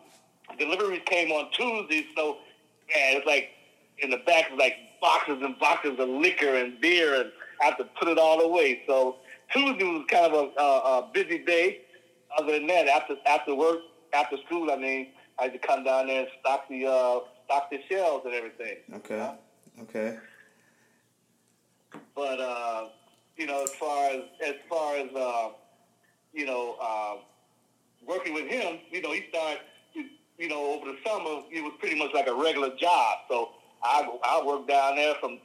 deliveries 0.57 1.01
came 1.05 1.31
on 1.31 1.51
Tuesdays, 1.51 2.05
so 2.15 2.37
man, 2.93 3.17
it's 3.17 3.25
like 3.25 3.51
in 3.99 4.09
the 4.09 4.17
back 4.17 4.49
was 4.49 4.59
like 4.59 4.75
boxes 5.01 5.39
and 5.41 5.57
boxes 5.59 5.99
of 5.99 6.09
liquor 6.09 6.55
and 6.55 6.79
beer, 6.79 7.19
and 7.21 7.31
I 7.61 7.65
had 7.65 7.77
to 7.77 7.85
put 7.99 8.07
it 8.07 8.17
all 8.17 8.41
away. 8.41 8.81
So 8.87 9.17
Tuesday 9.51 9.83
was 9.83 10.05
kind 10.07 10.33
of 10.33 10.33
a, 10.33 10.61
a, 10.61 10.99
a 10.99 11.09
busy 11.13 11.39
day. 11.39 11.79
Other 12.35 12.53
than 12.53 12.65
that, 12.65 12.87
after 12.87 13.15
after 13.27 13.53
work, 13.53 13.77
after 14.13 14.37
school, 14.45 14.71
I 14.71 14.75
mean, 14.77 15.07
I 15.39 15.43
had 15.43 15.53
to 15.53 15.59
come 15.59 15.83
down 15.83 16.07
there 16.07 16.21
and 16.21 16.29
stock 16.39 16.67
the 16.69 16.85
uh, 16.85 17.19
stock 17.45 17.69
the 17.69 17.79
shelves 17.89 18.25
and 18.25 18.33
everything. 18.33 18.77
Okay. 18.95 19.19
Uh, 19.19 19.33
okay. 19.83 20.17
But 22.15 22.39
uh, 22.39 22.89
you 23.37 23.47
know, 23.47 23.63
as 23.63 23.71
far 23.71 24.09
as 24.11 24.21
as 24.45 24.55
far 24.69 24.97
as 24.97 25.09
uh, 25.15 25.49
you 26.33 26.45
know, 26.45 26.75
uh, 26.81 27.15
working 28.05 28.33
with 28.33 28.47
him, 28.47 28.79
you 28.91 29.01
know, 29.01 29.13
he 29.13 29.25
started, 29.29 29.61
you 30.37 30.49
know, 30.49 30.73
over 30.73 30.91
the 30.91 30.97
summer, 31.05 31.43
it 31.51 31.63
was 31.63 31.73
pretty 31.79 31.97
much 31.97 32.13
like 32.13 32.27
a 32.27 32.33
regular 32.33 32.75
job. 32.75 33.19
So 33.29 33.49
I, 33.83 34.07
I 34.23 34.43
worked 34.45 34.67
down 34.67 34.95
there 34.95 35.13
from, 35.19 35.39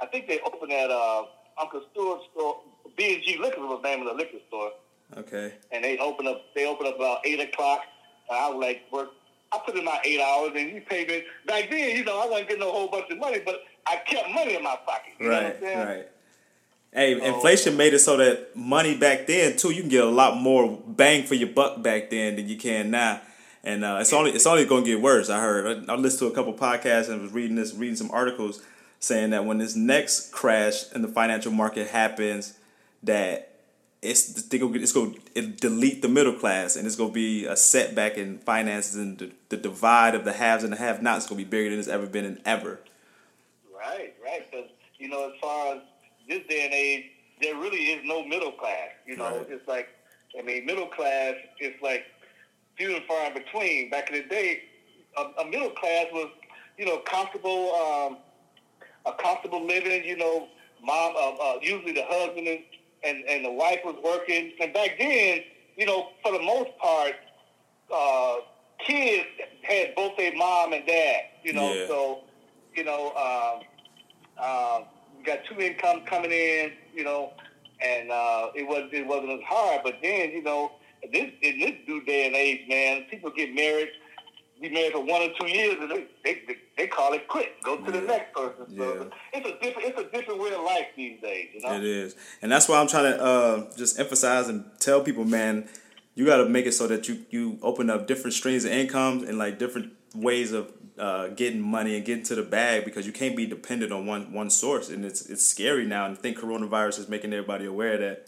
I 0.00 0.06
think 0.06 0.26
they 0.26 0.40
opened 0.40 0.72
at 0.72 0.90
uh, 0.90 1.24
Uncle 1.60 1.82
Stewart's 1.92 2.24
store. 2.32 2.60
B&G 2.96 3.38
Liquor 3.40 3.60
was 3.60 3.80
the 3.82 3.88
name 3.88 4.00
of 4.00 4.08
the 4.08 4.14
liquor 4.14 4.38
store. 4.48 4.72
Okay. 5.16 5.52
And 5.72 5.84
they 5.84 5.98
opened 5.98 6.28
up, 6.28 6.42
they 6.54 6.66
opened 6.66 6.88
up 6.88 6.96
about 6.96 7.26
8 7.26 7.40
o'clock. 7.40 7.82
I 8.30 8.48
was 8.48 8.60
like, 8.60 8.82
work, 8.92 9.10
I 9.52 9.58
put 9.64 9.76
in 9.76 9.84
my 9.84 9.98
eight 10.04 10.20
hours 10.20 10.52
and 10.54 10.70
he 10.70 10.80
paid 10.80 11.08
me. 11.08 11.24
Back 11.46 11.70
then, 11.70 11.96
you 11.96 12.04
know, 12.04 12.20
I 12.20 12.26
wasn't 12.26 12.48
getting 12.48 12.62
a 12.62 12.70
whole 12.70 12.88
bunch 12.88 13.10
of 13.10 13.18
money, 13.18 13.40
but 13.44 13.64
I 13.86 13.96
kept 13.96 14.30
money 14.30 14.54
in 14.54 14.62
my 14.62 14.78
pocket. 14.86 15.12
You 15.18 15.28
know 15.28 15.34
what 15.34 15.44
I'm 15.44 15.60
saying? 15.60 15.78
Right, 15.78 15.96
right. 15.96 16.08
Hey, 16.92 17.20
oh. 17.20 17.34
inflation 17.34 17.76
made 17.76 17.94
it 17.94 18.00
so 18.00 18.16
that 18.16 18.56
money 18.56 18.96
back 18.96 19.26
then 19.26 19.56
too, 19.56 19.70
you 19.70 19.80
can 19.80 19.90
get 19.90 20.04
a 20.04 20.08
lot 20.10 20.36
more 20.36 20.78
bang 20.86 21.24
for 21.24 21.34
your 21.34 21.48
buck 21.48 21.82
back 21.82 22.10
then 22.10 22.36
than 22.36 22.48
you 22.48 22.56
can 22.56 22.90
now. 22.90 23.20
And 23.62 23.84
uh, 23.84 23.98
it's 24.00 24.12
only 24.12 24.30
it's 24.30 24.46
only 24.46 24.64
going 24.64 24.84
to 24.84 24.90
get 24.90 25.02
worse. 25.02 25.28
I 25.28 25.40
heard 25.40 25.88
I, 25.88 25.92
I 25.92 25.96
listened 25.96 26.20
to 26.20 26.26
a 26.26 26.34
couple 26.34 26.54
podcasts 26.54 27.10
and 27.10 27.20
was 27.20 27.32
reading 27.32 27.56
this 27.56 27.74
reading 27.74 27.96
some 27.96 28.10
articles 28.10 28.62
saying 29.00 29.30
that 29.30 29.44
when 29.44 29.58
this 29.58 29.76
next 29.76 30.32
crash 30.32 30.90
in 30.92 31.02
the 31.02 31.08
financial 31.08 31.52
market 31.52 31.88
happens, 31.88 32.54
that 33.02 33.49
it's 34.02 34.44
they 34.44 34.58
go 34.58 34.72
it's 34.72 34.92
going 34.92 35.18
to 35.34 35.42
delete 35.42 36.00
the 36.00 36.08
middle 36.08 36.32
class 36.32 36.76
and 36.76 36.86
it's 36.86 36.96
going 36.96 37.10
to 37.10 37.14
be 37.14 37.44
a 37.44 37.56
setback 37.56 38.16
in 38.16 38.38
finances 38.38 38.96
and 38.96 39.18
the, 39.18 39.32
the 39.50 39.56
divide 39.56 40.14
of 40.14 40.24
the 40.24 40.32
haves 40.32 40.64
and 40.64 40.72
the 40.72 40.76
have-nots 40.78 41.24
is 41.24 41.28
going 41.28 41.38
to 41.38 41.44
be 41.44 41.50
bigger 41.50 41.70
than 41.70 41.78
it's 41.78 41.88
ever 41.88 42.06
been 42.06 42.24
in 42.24 42.40
ever. 42.46 42.80
Right, 43.76 44.14
right. 44.24 44.50
Because 44.50 44.70
you 44.98 45.08
know, 45.08 45.30
as 45.30 45.40
far 45.40 45.76
as 45.76 45.82
this 46.28 46.46
day 46.48 46.64
and 46.64 46.74
age, 46.74 47.04
there 47.40 47.56
really 47.56 47.78
is 47.78 48.02
no 48.04 48.24
middle 48.24 48.52
class. 48.52 48.90
You 49.06 49.16
know, 49.16 49.38
right. 49.38 49.46
it's 49.48 49.66
like, 49.66 49.88
I 50.38 50.42
mean, 50.42 50.66
middle 50.66 50.86
class 50.86 51.34
is 51.58 51.74
like 51.82 52.04
few 52.76 52.94
and 52.94 53.04
far 53.04 53.26
in 53.26 53.34
between. 53.34 53.90
Back 53.90 54.10
in 54.10 54.22
the 54.22 54.28
day, 54.28 54.62
a, 55.16 55.42
a 55.42 55.44
middle 55.46 55.70
class 55.70 56.06
was, 56.12 56.30
you 56.78 56.86
know, 56.86 56.98
comfortable, 56.98 57.74
um, 57.74 58.18
a 59.06 59.12
comfortable 59.14 59.66
living. 59.66 60.04
You 60.04 60.16
know, 60.16 60.48
mom, 60.82 61.14
uh, 61.16 61.34
uh, 61.36 61.58
usually 61.62 61.92
the 61.92 62.04
husband 62.06 62.46
and, 62.46 62.60
and 63.04 63.24
and 63.28 63.44
the 63.44 63.52
wife 63.52 63.80
was 63.84 63.96
working. 64.04 64.52
And 64.60 64.72
back 64.72 64.98
then, 64.98 65.40
you 65.76 65.86
know, 65.86 66.08
for 66.22 66.32
the 66.32 66.42
most 66.42 66.70
part, 66.78 67.14
uh, 67.92 68.36
kids 68.86 69.26
had 69.62 69.94
both 69.94 70.16
their 70.16 70.34
mom 70.36 70.72
and 70.72 70.86
dad. 70.86 71.22
You 71.42 71.52
know, 71.52 71.72
yeah. 71.72 71.86
so 71.86 72.20
you 72.74 72.84
know. 72.84 73.12
Um, 73.14 73.66
uh, 74.40 74.80
got 75.24 75.40
two 75.44 75.60
incomes 75.60 76.02
coming 76.08 76.32
in, 76.32 76.72
you 76.94 77.04
know, 77.04 77.32
and 77.80 78.10
uh, 78.10 78.48
it 78.54 78.66
was 78.66 78.88
it 78.92 79.06
wasn't 79.06 79.30
as 79.30 79.40
hard. 79.46 79.82
But 79.84 79.96
then, 80.02 80.30
you 80.30 80.42
know, 80.42 80.72
this 81.12 81.30
in 81.42 81.60
this 81.60 81.74
new 81.86 82.02
day 82.04 82.26
and 82.26 82.34
age, 82.34 82.68
man, 82.68 83.04
people 83.10 83.30
get 83.30 83.54
married, 83.54 83.88
be 84.60 84.68
married 84.68 84.92
for 84.92 85.00
one 85.00 85.22
or 85.22 85.28
two 85.38 85.46
years, 85.46 85.76
and 85.80 85.90
they 85.90 86.06
they, 86.24 86.56
they 86.76 86.86
call 86.86 87.12
it 87.12 87.26
quit. 87.28 87.60
Go 87.62 87.76
to 87.76 87.84
yeah. 87.84 88.00
the 88.00 88.06
next 88.06 88.34
person. 88.34 88.76
So 88.76 88.94
yeah. 88.94 89.38
it's 89.38 89.48
a 89.48 89.64
different 89.64 89.88
it's 89.88 90.00
a 90.00 90.16
different 90.16 90.40
way 90.40 90.52
of 90.52 90.62
life 90.62 90.86
these 90.96 91.20
days. 91.20 91.48
You 91.54 91.60
know? 91.62 91.76
It 91.76 91.84
is, 91.84 92.16
and 92.42 92.52
that's 92.52 92.68
why 92.68 92.80
I'm 92.80 92.88
trying 92.88 93.12
to 93.12 93.22
uh, 93.22 93.76
just 93.76 93.98
emphasize 93.98 94.48
and 94.48 94.64
tell 94.78 95.02
people, 95.02 95.24
man, 95.24 95.68
you 96.14 96.26
got 96.26 96.38
to 96.38 96.48
make 96.48 96.66
it 96.66 96.72
so 96.72 96.86
that 96.86 97.08
you 97.08 97.24
you 97.30 97.58
open 97.62 97.90
up 97.90 98.06
different 98.06 98.34
streams 98.34 98.64
of 98.64 98.72
income 98.72 99.24
and 99.26 99.38
like 99.38 99.58
different 99.58 99.92
ways 100.14 100.52
of 100.52 100.72
uh, 100.98 101.28
getting 101.28 101.62
money 101.62 101.96
and 101.96 102.04
getting 102.04 102.24
to 102.24 102.34
the 102.34 102.42
bag 102.42 102.84
because 102.84 103.06
you 103.06 103.12
can't 103.12 103.36
be 103.36 103.46
dependent 103.46 103.92
on 103.92 104.04
one 104.06 104.32
one 104.32 104.50
source, 104.50 104.90
and 104.90 105.04
it's 105.04 105.26
it's 105.26 105.46
scary 105.46 105.86
now. 105.86 106.04
And 106.04 106.16
I 106.16 106.20
think 106.20 106.38
coronavirus 106.38 106.98
is 106.98 107.08
making 107.08 107.32
everybody 107.32 107.64
aware 107.64 107.94
of 107.94 108.00
that. 108.00 108.26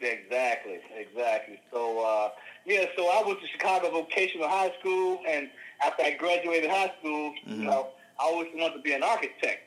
Exactly, 0.00 0.78
exactly. 0.94 1.60
So 1.72 2.04
uh, 2.04 2.28
yeah, 2.66 2.86
so 2.96 3.08
I 3.08 3.22
went 3.24 3.40
to 3.40 3.46
Chicago 3.46 3.90
Vocational 3.90 4.48
High 4.48 4.72
School, 4.80 5.20
and 5.28 5.48
after 5.84 6.02
I 6.02 6.14
graduated 6.14 6.68
high 6.68 6.92
school, 6.98 7.32
mm-hmm. 7.46 7.60
you 7.60 7.66
know, 7.66 7.88
I 8.18 8.24
always 8.24 8.48
wanted 8.54 8.76
to 8.76 8.82
be 8.82 8.92
an 8.92 9.02
architect. 9.02 9.62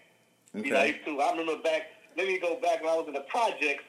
Okay. 0.56 0.68
You 0.68 0.74
know, 0.74 0.80
I, 0.80 0.86
used 0.86 1.06
to, 1.06 1.20
I 1.20 1.32
remember 1.32 1.62
back. 1.62 1.84
Let 2.18 2.28
me 2.28 2.40
go 2.40 2.60
back 2.60 2.82
when 2.82 2.92
I 2.92 2.96
was 2.96 3.08
in 3.08 3.14
the 3.14 3.26
projects. 3.30 3.86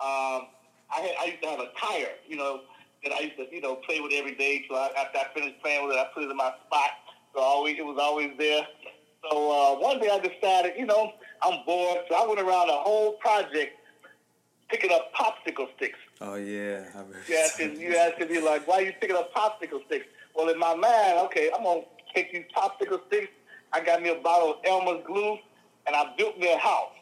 Um, 0.00 0.46
I 0.92 1.00
had 1.00 1.14
I 1.20 1.24
used 1.26 1.42
to 1.42 1.48
have 1.48 1.58
a 1.58 1.70
tire, 1.80 2.12
you 2.28 2.36
know, 2.36 2.60
that 3.02 3.12
I 3.12 3.20
used 3.20 3.36
to 3.36 3.46
you 3.50 3.60
know 3.60 3.76
play 3.76 4.00
with 4.00 4.12
every 4.14 4.34
day. 4.34 4.64
So 4.68 4.76
I, 4.76 4.90
after 4.96 5.18
I 5.18 5.24
finished 5.34 5.60
playing 5.62 5.86
with 5.86 5.96
it, 5.96 5.98
I 5.98 6.06
put 6.14 6.22
it 6.22 6.30
in 6.30 6.36
my 6.36 6.52
spot. 6.66 6.90
So 7.34 7.40
always 7.40 7.76
it 7.78 7.84
was 7.84 7.98
always 8.00 8.30
there. 8.38 8.66
So 9.28 9.50
uh, 9.50 9.80
one 9.80 9.98
day 9.98 10.08
I 10.08 10.18
decided, 10.20 10.74
you 10.78 10.86
know, 10.86 11.12
I'm 11.42 11.64
bored. 11.66 11.98
So 12.08 12.14
I 12.14 12.26
went 12.26 12.40
around 12.40 12.68
the 12.68 12.74
whole 12.74 13.14
project 13.14 13.72
picking 14.68 14.92
up 14.92 15.12
popsicle 15.14 15.66
sticks. 15.76 15.98
Oh 16.20 16.36
yeah. 16.36 16.84
You 17.28 17.36
asking 17.36 17.80
you 17.80 17.96
asking 17.96 18.28
me 18.28 18.40
like, 18.40 18.66
why 18.66 18.76
are 18.76 18.82
you 18.82 18.92
picking 19.00 19.16
up 19.16 19.34
popsicle 19.34 19.84
sticks? 19.86 20.06
Well, 20.34 20.48
in 20.48 20.58
my 20.58 20.74
mind, 20.74 21.18
okay, 21.26 21.50
I'm 21.54 21.62
gonna 21.62 21.82
take 22.14 22.32
these 22.32 22.44
popsicle 22.56 23.00
sticks. 23.08 23.30
I 23.72 23.80
got 23.80 24.02
me 24.02 24.10
a 24.10 24.14
bottle 24.14 24.52
of 24.52 24.56
Elmer's 24.64 25.04
glue, 25.06 25.38
and 25.86 25.94
I 25.94 26.14
built 26.16 26.38
me 26.38 26.52
a 26.52 26.58
house. 26.58 26.92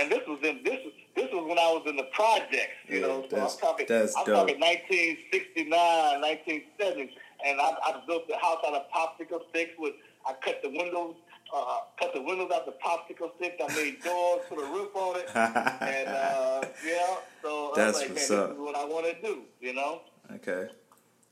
And 0.00 0.10
this 0.10 0.20
was 0.26 0.38
in 0.42 0.62
this 0.64 0.80
this 1.14 1.28
was 1.32 1.46
when 1.48 1.58
I 1.58 1.70
was 1.70 1.84
in 1.86 1.96
the 1.96 2.08
projects, 2.12 2.74
you 2.88 3.00
yeah, 3.00 3.06
know. 3.06 3.26
So 3.30 3.36
I'm 3.36 3.58
talking 3.58 3.86
I'm 3.90 4.06
dope. 4.24 4.48
talking 4.48 4.60
1969, 4.60 5.70
1970, 5.70 7.14
and 7.46 7.60
I, 7.60 7.76
I 7.84 8.02
built 8.06 8.26
the 8.26 8.36
house 8.36 8.58
out 8.66 8.74
of 8.74 8.82
popsicle 8.90 9.48
sticks 9.50 9.72
with 9.78 9.94
I 10.26 10.32
cut 10.44 10.60
the 10.62 10.70
windows 10.70 11.14
uh, 11.54 11.78
cut 11.98 12.12
the 12.14 12.22
windows 12.22 12.50
out 12.54 12.66
the 12.66 12.72
popsicle 12.72 13.34
sticks. 13.36 13.56
I 13.62 13.74
made 13.74 14.02
doors, 14.02 14.42
put 14.48 14.58
a 14.58 14.66
roof 14.66 14.94
on 14.94 15.16
it, 15.16 15.30
and 15.34 16.08
uh, 16.08 16.64
yeah. 16.84 17.16
So 17.42 17.72
that's 17.74 18.00
like, 18.00 18.10
what's 18.10 18.30
up. 18.30 18.48
This 18.48 18.56
is 18.56 18.62
what 18.62 18.76
I 18.76 18.84
want 18.84 19.06
to 19.06 19.22
do. 19.22 19.42
You 19.60 19.74
know. 19.74 20.02
Okay. 20.34 20.68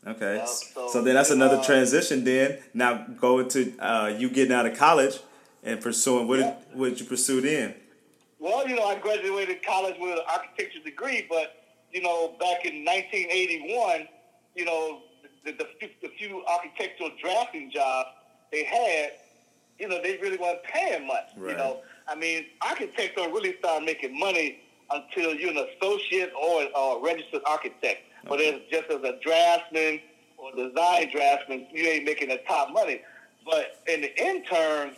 Okay. 0.06 0.36
Yeah, 0.36 0.44
so, 0.44 0.88
so, 0.88 1.02
then 1.02 1.14
that's 1.14 1.30
another 1.30 1.56
uh, 1.56 1.64
transition. 1.64 2.24
Then 2.24 2.58
now 2.74 3.06
going 3.18 3.48
to 3.48 3.76
uh, 3.78 4.08
you 4.08 4.28
getting 4.28 4.52
out 4.52 4.66
of 4.66 4.76
college 4.76 5.18
and 5.62 5.80
pursuing 5.80 6.28
what 6.28 6.40
yeah. 6.40 6.56
did, 6.68 6.78
what 6.78 6.88
did 6.90 7.00
you 7.00 7.06
pursue 7.06 7.40
then? 7.40 7.74
Well, 8.38 8.68
you 8.68 8.76
know, 8.76 8.84
I 8.84 8.98
graduated 8.98 9.64
college 9.64 9.96
with 9.98 10.18
an 10.18 10.24
architecture 10.30 10.80
degree, 10.80 11.26
but 11.28 11.64
you 11.90 12.02
know, 12.02 12.34
back 12.38 12.66
in 12.66 12.84
1981, 12.84 14.06
you 14.54 14.66
know, 14.66 15.02
the, 15.44 15.52
the, 15.52 15.66
the 16.02 16.08
few 16.18 16.44
architectural 16.46 17.10
drafting 17.22 17.70
jobs 17.70 18.08
they 18.52 18.64
had 18.64 19.12
you 19.78 19.88
know, 19.88 20.00
they 20.02 20.18
really 20.18 20.36
weren't 20.36 20.62
paying 20.62 21.06
much. 21.06 21.30
Right. 21.36 21.52
You 21.52 21.56
know, 21.56 21.80
I 22.08 22.14
mean, 22.14 22.46
architects 22.62 23.16
don't 23.16 23.32
really 23.32 23.56
start 23.58 23.84
making 23.84 24.18
money 24.18 24.60
until 24.90 25.34
you're 25.34 25.50
an 25.50 25.66
associate 25.76 26.32
or, 26.40 26.62
a 26.62 27.00
registered 27.02 27.42
architect. 27.46 28.02
Okay. 28.26 28.28
But 28.28 28.40
as 28.40 28.60
just 28.70 28.90
as 28.90 29.02
a 29.02 29.18
draftsman 29.22 30.00
or 30.36 30.52
design 30.52 31.10
draftsman, 31.10 31.66
you 31.72 31.84
ain't 31.88 32.04
making 32.04 32.28
the 32.28 32.40
top 32.46 32.72
money. 32.72 33.00
But 33.44 33.82
in 33.88 34.02
the 34.02 34.22
intern, 34.22 34.96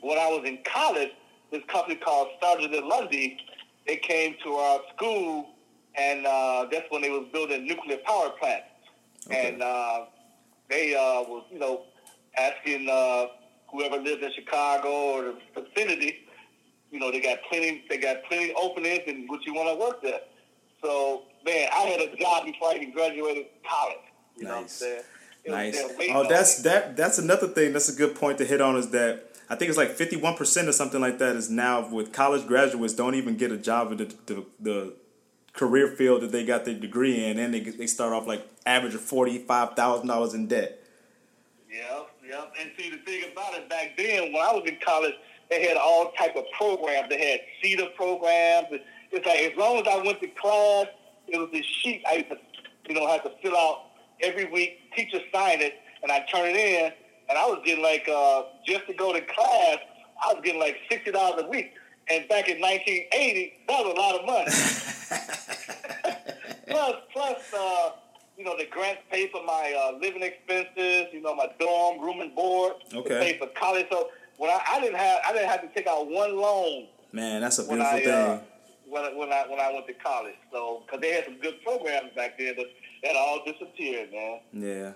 when 0.00 0.18
I 0.18 0.28
was 0.28 0.42
in 0.44 0.58
college, 0.64 1.10
this 1.50 1.62
company 1.68 1.96
called 1.96 2.28
Sargent 2.40 2.74
and 2.74 2.86
Lundy, 2.86 3.38
they 3.86 3.96
came 3.96 4.34
to 4.42 4.54
our 4.54 4.80
school, 4.94 5.50
and 5.94 6.26
uh, 6.26 6.66
that's 6.70 6.90
when 6.90 7.02
they 7.02 7.10
was 7.10 7.26
building 7.32 7.66
nuclear 7.66 7.98
power 7.98 8.30
plants. 8.30 8.66
Okay. 9.26 9.52
And 9.52 9.62
uh, 9.62 10.06
they 10.68 10.94
uh, 10.94 11.22
was, 11.28 11.44
you 11.50 11.58
know, 11.58 11.82
asking 12.36 12.88
uh, 12.90 13.26
whoever 13.70 13.96
lives 13.96 14.22
in 14.22 14.32
Chicago 14.32 14.88
or 14.88 15.22
the 15.22 15.36
vicinity, 15.60 16.26
you 16.90 17.00
know, 17.00 17.10
they 17.10 17.20
got 17.20 17.38
plenty. 17.48 17.84
They 17.88 17.98
got 17.98 18.22
plenty 18.28 18.52
openings, 18.54 19.02
and 19.06 19.28
what 19.28 19.44
you 19.44 19.54
want 19.54 19.68
to 19.68 19.84
work 19.84 20.02
there. 20.02 20.20
So, 20.82 21.22
man, 21.44 21.68
I 21.72 21.80
had 21.80 22.00
a 22.00 22.16
job 22.16 22.44
before 22.44 22.68
I 22.68 22.74
even 22.76 22.92
graduated 22.92 23.46
college. 23.68 23.96
You 24.36 24.44
nice. 24.44 24.50
know 24.50 24.54
what 24.54 24.62
I'm 24.62 24.68
saying? 24.68 25.02
nice. 25.46 25.82
Oh, 26.12 26.28
that's 26.28 26.62
that. 26.62 26.96
That's 26.96 27.18
another 27.18 27.48
thing. 27.48 27.72
That's 27.72 27.88
a 27.88 27.96
good 27.96 28.14
point 28.14 28.38
to 28.38 28.44
hit 28.44 28.60
on. 28.60 28.76
Is 28.76 28.90
that 28.90 29.34
I 29.48 29.56
think 29.56 29.68
it's 29.68 29.78
like 29.78 29.90
fifty 29.90 30.16
one 30.16 30.36
percent 30.36 30.68
or 30.68 30.72
something 30.72 31.00
like 31.00 31.18
that 31.18 31.36
is 31.36 31.50
now 31.50 31.88
with 31.88 32.12
college 32.12 32.46
graduates 32.46 32.94
don't 32.94 33.14
even 33.14 33.36
get 33.36 33.52
a 33.52 33.56
job 33.56 33.92
in 33.92 33.98
the, 33.98 34.14
the, 34.26 34.46
the 34.60 34.94
career 35.52 35.88
field 35.88 36.22
that 36.22 36.32
they 36.32 36.44
got 36.44 36.64
their 36.64 36.74
degree 36.74 37.24
in, 37.24 37.38
and 37.38 37.52
they 37.52 37.60
they 37.60 37.86
start 37.86 38.12
off 38.12 38.26
like 38.26 38.46
average 38.64 38.94
of 38.94 39.00
forty 39.00 39.38
five 39.38 39.74
thousand 39.74 40.06
dollars 40.08 40.34
in 40.34 40.46
debt. 40.46 40.80
Yeah, 41.70 42.02
Yep. 42.34 42.52
And 42.60 42.70
see, 42.76 42.90
the 42.90 42.98
thing 42.98 43.22
about 43.30 43.54
it, 43.54 43.68
back 43.68 43.96
then, 43.96 44.32
when 44.32 44.42
I 44.42 44.52
was 44.52 44.64
in 44.66 44.76
college, 44.84 45.14
they 45.50 45.64
had 45.64 45.76
all 45.76 46.10
type 46.18 46.34
of 46.34 46.42
programs. 46.56 47.08
They 47.08 47.30
had 47.30 47.38
CETA 47.62 47.94
programs. 47.94 48.66
It's 49.12 49.24
like 49.24 49.38
as 49.38 49.56
long 49.56 49.76
as 49.76 49.86
I 49.86 49.98
went 50.02 50.20
to 50.20 50.26
class, 50.28 50.86
it 51.28 51.38
was 51.38 51.50
this 51.52 51.64
sheet 51.64 52.02
I 52.10 52.16
used 52.16 52.30
to, 52.30 52.36
you 52.88 52.96
know, 52.96 53.06
had 53.06 53.22
to 53.22 53.30
fill 53.40 53.56
out 53.56 53.82
every 54.20 54.46
week. 54.46 54.80
Teacher 54.96 55.20
signed 55.32 55.62
it, 55.62 55.74
and 56.02 56.10
I 56.10 56.26
turn 56.32 56.48
it 56.48 56.56
in. 56.56 56.90
And 57.28 57.38
I 57.38 57.46
was 57.46 57.60
getting 57.64 57.84
like 57.84 58.08
uh, 58.08 58.42
just 58.66 58.88
to 58.88 58.94
go 58.94 59.12
to 59.12 59.20
class, 59.20 59.78
I 60.24 60.32
was 60.32 60.42
getting 60.42 60.60
like 60.60 60.78
sixty 60.90 61.12
dollars 61.12 61.44
a 61.44 61.48
week. 61.48 61.72
And 62.10 62.28
back 62.28 62.48
in 62.48 62.60
1980, 62.60 63.52
that 63.68 63.84
was 63.84 63.94
a 63.94 63.98
lot 63.98 64.16
of 64.16 64.26
money. 64.26 64.44
plus, 66.68 66.96
plus, 67.12 67.54
uh, 67.54 67.90
you 68.36 68.44
know, 68.44 68.56
the 68.56 68.66
grants 68.66 69.02
pay 69.10 69.28
for 69.28 69.42
my 69.44 69.74
uh, 69.78 69.98
living 69.98 70.22
expenses, 70.22 71.06
you 71.12 71.20
know, 71.22 71.34
my 71.34 71.48
dorm, 71.58 72.00
room 72.00 72.20
and 72.20 72.34
board. 72.34 72.74
Okay. 72.92 73.20
Pay 73.20 73.38
for 73.38 73.46
college. 73.58 73.86
So 73.90 74.10
when 74.38 74.50
I, 74.50 74.60
I 74.68 74.80
didn't 74.80 74.96
have, 74.96 75.18
I 75.26 75.32
didn't 75.32 75.48
have 75.48 75.62
to 75.62 75.68
take 75.68 75.86
out 75.86 76.08
one 76.08 76.36
loan. 76.36 76.86
Man, 77.12 77.40
that's 77.40 77.58
a 77.58 77.62
beautiful 77.62 77.86
I, 77.86 78.00
thing. 78.00 78.08
Uh, 78.08 78.40
when, 78.88 79.04
I, 79.04 79.14
when 79.14 79.32
I 79.32 79.44
when 79.48 79.60
I 79.60 79.72
went 79.72 79.86
to 79.86 79.94
college, 79.94 80.34
so 80.52 80.82
because 80.84 81.00
they 81.00 81.12
had 81.12 81.24
some 81.24 81.38
good 81.38 81.62
programs 81.62 82.10
back 82.14 82.38
then, 82.38 82.54
but 82.56 82.66
that 83.02 83.16
all 83.16 83.40
disappeared, 83.44 84.10
man. 84.12 84.40
Yeah. 84.52 84.92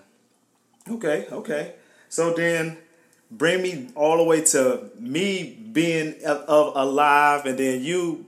Okay. 0.93 1.27
Okay. 1.31 1.73
So 2.09 2.33
then, 2.33 2.77
bring 3.31 3.61
me 3.61 3.89
all 3.95 4.17
the 4.17 4.23
way 4.23 4.43
to 4.43 4.89
me 4.99 5.57
being 5.71 6.15
of 6.25 6.75
alive, 6.75 7.45
and 7.45 7.57
then 7.57 7.83
you 7.83 8.25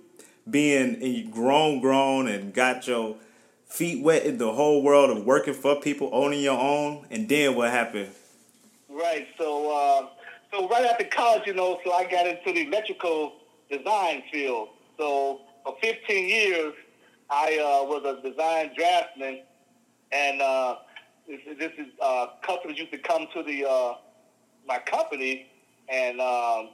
being 0.49 1.29
grown, 1.29 1.79
grown, 1.79 2.27
and 2.27 2.53
got 2.53 2.87
your 2.87 3.17
feet 3.71 4.03
wet 4.03 4.25
in 4.25 4.37
the 4.37 4.51
whole 4.51 4.83
world 4.83 5.09
of 5.09 5.25
working 5.25 5.53
for 5.53 5.79
people, 5.79 6.09
owning 6.11 6.41
your 6.41 6.59
own, 6.59 7.05
and 7.09 7.29
then 7.29 7.55
what 7.55 7.71
happened? 7.71 8.09
Right. 8.89 9.27
So, 9.37 9.71
uh, 9.71 10.07
so 10.51 10.67
right 10.67 10.85
after 10.85 11.05
college, 11.05 11.43
you 11.47 11.53
know, 11.53 11.79
so 11.85 11.93
I 11.93 12.03
got 12.03 12.27
into 12.27 12.51
the 12.51 12.67
electrical 12.67 13.33
design 13.69 14.23
field. 14.31 14.69
So 14.97 15.41
for 15.63 15.77
15 15.81 16.27
years, 16.27 16.73
I 17.29 17.57
uh, 17.57 17.87
was 17.87 18.03
a 18.03 18.29
design 18.29 18.71
draftsman, 18.77 19.43
and 20.11 20.41
uh, 20.41 20.75
this, 21.25 21.39
this 21.57 21.71
is 21.77 21.87
uh, 22.01 22.27
customers 22.45 22.77
used 22.77 22.91
to 22.91 22.97
come 22.97 23.27
to 23.33 23.41
the 23.41 23.65
uh, 23.65 23.93
my 24.67 24.79
company, 24.79 25.47
and 25.87 26.19
um, 26.19 26.69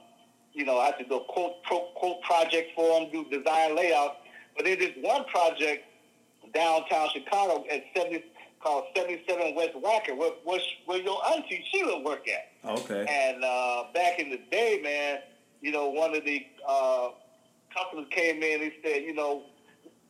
you 0.52 0.64
know, 0.64 0.78
I 0.78 0.86
had 0.86 0.98
to 0.98 1.04
do 1.04 1.20
quote 1.28 1.62
quote 1.64 2.22
project 2.22 2.72
for 2.74 2.98
them, 2.98 3.10
do 3.12 3.24
design 3.30 3.76
layouts. 3.76 4.16
But 4.56 4.64
then 4.64 4.80
this 4.80 4.90
one 5.00 5.24
project 5.26 5.84
downtown 6.58 7.08
Chicago 7.12 7.64
at 7.70 7.84
70, 7.96 8.24
called 8.60 8.84
77 8.96 9.54
West 9.54 9.74
Wacker, 9.76 10.16
where, 10.16 10.32
where, 10.44 10.60
where 10.86 11.00
your 11.00 11.24
auntie 11.28 11.64
Sheila 11.70 12.02
work 12.02 12.26
at. 12.28 12.52
Okay. 12.68 13.06
And 13.08 13.44
uh, 13.44 13.84
back 13.94 14.18
in 14.18 14.30
the 14.30 14.40
day, 14.50 14.80
man, 14.82 15.20
you 15.60 15.70
know, 15.70 15.88
one 15.90 16.16
of 16.16 16.24
the 16.24 16.44
uh, 16.68 17.10
customers 17.74 18.06
came 18.10 18.42
in. 18.42 18.60
He 18.60 18.72
said, 18.82 19.02
you 19.02 19.14
know, 19.14 19.44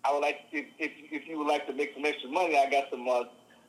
I 0.04 0.12
would 0.12 0.20
like 0.20 0.40
if, 0.52 0.66
if 0.78 0.92
if 1.10 1.28
you 1.28 1.38
would 1.38 1.48
like 1.48 1.66
to 1.66 1.72
make 1.74 1.92
some 1.94 2.04
extra 2.04 2.30
money, 2.30 2.56
I 2.56 2.70
got 2.70 2.84
some 2.90 3.06
uh, 3.08 3.24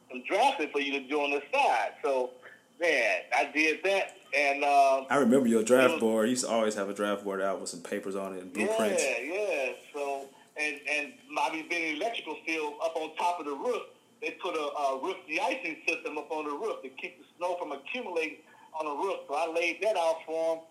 some 0.09 0.24
drafting 0.27 0.69
for 0.71 0.79
you 0.79 0.93
to 0.93 1.07
do 1.07 1.19
on 1.19 1.31
the 1.31 1.41
side. 1.51 1.93
So, 2.03 2.31
man, 2.79 3.21
I 3.36 3.50
did 3.53 3.79
that, 3.83 4.15
and 4.38 4.63
uh, 4.63 5.05
I 5.09 5.17
remember 5.17 5.48
your 5.48 5.63
draft 5.63 5.93
was, 5.93 6.00
board. 6.00 6.25
You 6.27 6.31
used 6.31 6.45
to 6.45 6.51
always 6.51 6.75
have 6.75 6.88
a 6.88 6.93
draft 6.93 7.24
board 7.24 7.41
out 7.41 7.59
with 7.59 7.69
some 7.69 7.81
papers 7.81 8.15
on 8.15 8.36
it 8.36 8.43
and 8.43 8.53
blueprints. 8.53 9.03
Yeah, 9.03 9.21
yeah. 9.21 9.71
So 9.93 10.29
and 10.59 10.79
and 10.91 11.13
Bobby 11.35 11.65
being 11.69 11.95
electrical 11.97 12.37
field 12.45 12.73
up 12.83 12.95
on 12.95 13.15
top 13.15 13.39
of 13.39 13.45
the 13.45 13.55
roof, 13.55 13.83
they 14.21 14.31
put 14.41 14.55
a, 14.55 14.59
a 14.59 15.01
roof 15.03 15.15
de-icing 15.27 15.77
system 15.87 16.17
up 16.17 16.31
on 16.31 16.45
the 16.45 16.51
roof 16.51 16.81
to 16.83 16.89
keep 16.89 17.17
the 17.17 17.25
snow 17.37 17.57
from 17.59 17.71
accumulating 17.71 18.39
on 18.79 18.85
the 18.85 19.03
roof. 19.03 19.19
So 19.27 19.35
I 19.35 19.51
laid 19.53 19.81
that 19.81 19.95
out 19.97 20.17
for 20.25 20.55
him, 20.55 20.63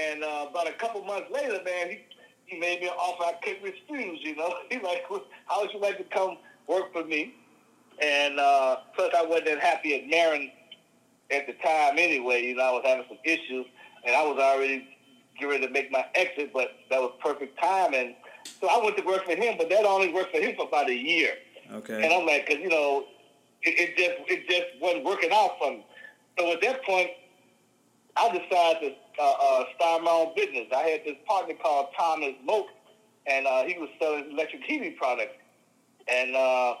and 0.00 0.24
uh, 0.24 0.46
about 0.50 0.68
a 0.68 0.72
couple 0.72 1.02
months 1.04 1.28
later, 1.32 1.60
man, 1.64 1.90
he 1.90 2.00
he 2.46 2.58
made 2.58 2.80
me 2.80 2.86
an 2.86 2.94
offer 2.94 3.24
I 3.24 3.32
couldn't 3.42 3.62
refuse. 3.62 4.20
You 4.22 4.36
know, 4.36 4.54
he's 4.70 4.82
like, 4.82 5.04
"How 5.46 5.62
would 5.62 5.72
you 5.72 5.80
like 5.80 5.98
to 5.98 6.04
come 6.04 6.38
work 6.66 6.92
for 6.92 7.04
me?" 7.04 7.34
And 8.00 8.38
uh, 8.38 8.76
plus, 8.94 9.12
I 9.16 9.24
wasn't 9.24 9.46
that 9.46 9.60
happy 9.60 9.94
at 9.94 10.08
Marin 10.08 10.50
at 11.30 11.46
the 11.46 11.54
time 11.64 11.98
anyway. 11.98 12.42
You 12.42 12.56
know, 12.56 12.62
I 12.62 12.70
was 12.72 12.82
having 12.84 13.04
some 13.08 13.18
issues, 13.24 13.66
and 14.06 14.14
I 14.14 14.24
was 14.24 14.38
already 14.38 14.88
getting 15.34 15.50
ready 15.50 15.66
to 15.66 15.72
make 15.72 15.90
my 15.90 16.04
exit, 16.14 16.52
but 16.52 16.68
that 16.90 17.00
was 17.00 17.12
perfect 17.22 17.58
time. 17.60 17.94
So 18.60 18.68
I 18.68 18.82
went 18.82 18.96
to 18.96 19.02
work 19.04 19.24
for 19.24 19.34
him, 19.34 19.56
but 19.58 19.68
that 19.68 19.84
only 19.84 20.12
worked 20.12 20.32
for 20.34 20.40
him 20.40 20.54
for 20.56 20.66
about 20.66 20.88
a 20.88 20.94
year. 20.94 21.34
Okay. 21.72 22.04
And 22.04 22.12
I'm 22.12 22.26
like, 22.26 22.46
because 22.46 22.62
you 22.62 22.68
know, 22.68 23.06
it, 23.62 23.74
it 23.78 23.96
just 23.96 24.30
it 24.30 24.48
just 24.48 24.80
wasn't 24.80 25.04
working 25.04 25.30
out 25.32 25.58
for 25.58 25.70
me. 25.70 25.86
So 26.38 26.52
at 26.52 26.60
that 26.62 26.84
point, 26.84 27.10
I 28.16 28.28
decided 28.28 28.94
to 29.16 29.22
uh, 29.22 29.34
uh, 29.40 29.64
start 29.76 30.02
my 30.02 30.10
own 30.10 30.32
business. 30.34 30.66
I 30.74 30.82
had 30.82 31.00
this 31.04 31.16
partner 31.26 31.54
called 31.62 31.88
Thomas 31.96 32.34
Moak, 32.44 32.66
and 33.26 33.46
uh, 33.46 33.64
he 33.64 33.78
was 33.78 33.88
selling 34.00 34.30
electric 34.30 34.66
TV 34.66 34.96
products. 34.96 35.36
And 36.08 36.34
uh, 36.34 36.74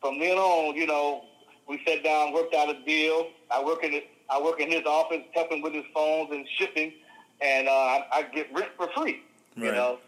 from 0.00 0.18
then 0.18 0.36
on, 0.36 0.76
you 0.76 0.86
know, 0.86 1.24
we 1.68 1.80
sat 1.86 2.02
down, 2.04 2.32
worked 2.32 2.54
out 2.54 2.68
a 2.68 2.84
deal. 2.84 3.28
I 3.50 3.62
work 3.62 3.84
in. 3.84 4.00
I 4.30 4.40
work 4.40 4.60
in 4.60 4.70
his 4.70 4.82
office, 4.84 5.22
helping 5.34 5.62
with 5.62 5.72
his 5.72 5.84
phones 5.94 6.30
and 6.32 6.46
shipping, 6.58 6.92
and 7.40 7.66
uh, 7.66 7.70
I, 7.72 8.06
I 8.12 8.22
get 8.22 8.52
rent 8.52 8.68
for 8.76 8.88
free. 8.94 9.22
Right. 9.56 9.66
You 9.66 9.72
know, 9.72 9.98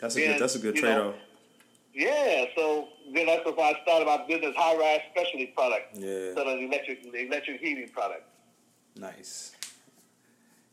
that's 0.00 0.16
a 0.16 0.20
then, 0.20 0.32
good 0.32 0.42
that's 0.42 0.54
a 0.54 0.58
good 0.58 0.76
trade 0.76 0.98
off. 0.98 1.14
Yeah, 1.96 2.44
so 2.54 2.88
then 3.14 3.26
that's 3.26 3.44
when 3.46 3.58
I 3.58 3.72
started 3.82 4.04
my 4.04 4.26
business, 4.26 4.54
High 4.54 4.76
Rise 4.76 5.00
Specialty 5.12 5.46
product, 5.46 5.96
Yeah, 5.96 6.34
selling 6.34 6.68
electric 6.68 7.06
electric 7.14 7.60
heating 7.60 7.88
product. 7.88 8.24
Nice. 8.96 9.52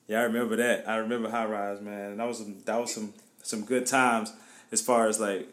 Yeah, 0.07 0.19
I 0.19 0.23
remember 0.23 0.57
that. 0.57 0.87
I 0.87 0.97
remember 0.97 1.29
High 1.29 1.45
Rise, 1.45 1.79
man. 1.79 2.17
That 2.17 2.27
was 2.27 2.39
some, 2.39 2.57
that 2.65 2.79
was 2.79 2.93
some 2.93 3.13
some 3.41 3.63
good 3.63 3.85
times 3.85 4.33
as 4.71 4.81
far 4.81 5.07
as 5.07 5.19
like 5.19 5.47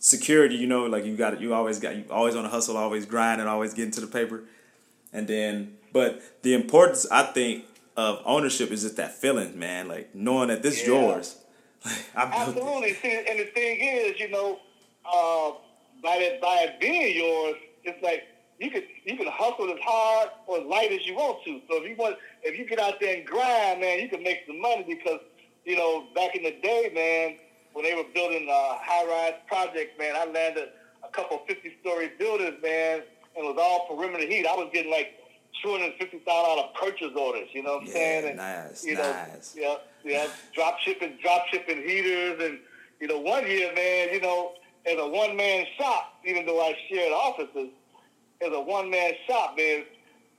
security. 0.00 0.56
You 0.56 0.66
know, 0.66 0.84
like 0.84 1.06
you 1.06 1.16
got 1.16 1.40
you 1.40 1.54
always 1.54 1.78
got 1.78 1.96
you 1.96 2.04
always 2.10 2.36
on 2.36 2.44
a 2.44 2.48
hustle, 2.48 2.76
always 2.76 3.06
grinding, 3.06 3.46
always 3.46 3.72
getting 3.72 3.92
to 3.92 4.00
the 4.02 4.06
paper, 4.06 4.44
and 5.14 5.26
then 5.26 5.78
but 5.94 6.42
the 6.42 6.52
importance 6.52 7.06
I 7.10 7.22
think 7.22 7.64
of 7.96 8.20
ownership 8.26 8.70
is 8.70 8.82
just 8.82 8.96
that 8.96 9.14
feeling, 9.14 9.58
man. 9.58 9.88
Like 9.88 10.14
knowing 10.14 10.48
that 10.48 10.62
this 10.62 10.82
yeah. 10.82 10.88
yours. 10.88 11.36
Absolutely. 12.14 12.94
See, 12.94 13.24
and 13.28 13.38
the 13.40 13.46
thing 13.46 13.80
is, 13.80 14.20
you 14.20 14.28
know, 14.30 14.58
uh, 15.04 15.52
by 16.02 16.16
it 16.16 16.40
by 16.40 16.66
it 16.68 16.80
being 16.80 17.16
yours, 17.16 17.56
it's 17.84 18.02
like 18.02 18.24
you 18.58 18.70
can 18.70 18.82
you 19.04 19.16
can 19.16 19.26
hustle 19.28 19.70
as 19.70 19.78
hard 19.82 20.30
or 20.46 20.60
as 20.60 20.66
light 20.66 20.92
as 20.92 21.06
you 21.06 21.14
want 21.14 21.44
to. 21.44 21.60
So 21.68 21.82
if 21.82 21.88
you 21.88 21.96
want, 21.96 22.16
if 22.42 22.58
you 22.58 22.66
get 22.66 22.78
out 22.78 23.00
there 23.00 23.16
and 23.16 23.26
grind, 23.26 23.80
man, 23.80 24.00
you 24.00 24.08
can 24.08 24.22
make 24.22 24.40
some 24.46 24.60
money 24.60 24.84
because 24.86 25.20
you 25.64 25.76
know 25.76 26.06
back 26.14 26.34
in 26.36 26.42
the 26.42 26.52
day, 26.62 26.90
man, 26.94 27.38
when 27.72 27.84
they 27.84 27.94
were 27.94 28.08
building 28.14 28.48
uh, 28.50 28.76
high 28.80 29.06
rise 29.06 29.40
projects, 29.48 29.98
man, 29.98 30.14
I 30.16 30.26
landed 30.26 30.68
a 31.02 31.08
couple 31.08 31.38
fifty 31.48 31.76
story 31.80 32.10
buildings, 32.18 32.56
man, 32.62 33.02
and 33.36 33.46
it 33.46 33.54
was 33.54 33.56
all 33.58 33.88
perimeter 33.88 34.26
heat. 34.26 34.46
I 34.46 34.54
was 34.54 34.68
getting 34.72 34.90
like 34.90 35.19
two 35.62 35.70
hundred 35.70 35.94
fifty 35.98 36.18
thousand 36.18 36.56
dollar 36.56 36.68
purchase 36.80 37.12
orders. 37.16 37.48
You 37.52 37.62
know 37.62 37.74
what 37.74 37.82
I'm 37.82 37.86
yeah, 37.88 37.92
saying? 37.92 38.28
And, 38.28 38.36
nice, 38.36 38.84
you 38.84 38.94
know, 38.94 39.02
nice. 39.02 39.54
Yeah, 39.56 39.76
yeah, 40.04 40.26
drop 40.54 40.78
shipping, 40.80 41.18
drop 41.22 41.46
shipping 41.48 41.82
heaters, 41.82 42.42
and 42.42 42.58
you 43.00 43.08
know, 43.08 43.18
one 43.18 43.46
year, 43.46 43.72
man, 43.74 44.08
you 44.12 44.20
know, 44.20 44.52
as 44.86 44.98
a 44.98 45.08
one 45.08 45.36
man 45.36 45.66
shop, 45.78 46.14
even 46.24 46.46
though 46.46 46.60
I 46.60 46.76
shared 46.88 47.12
offices, 47.12 47.70
as 48.40 48.52
a 48.52 48.60
one 48.60 48.90
man 48.90 49.12
shop, 49.26 49.56
man, 49.56 49.84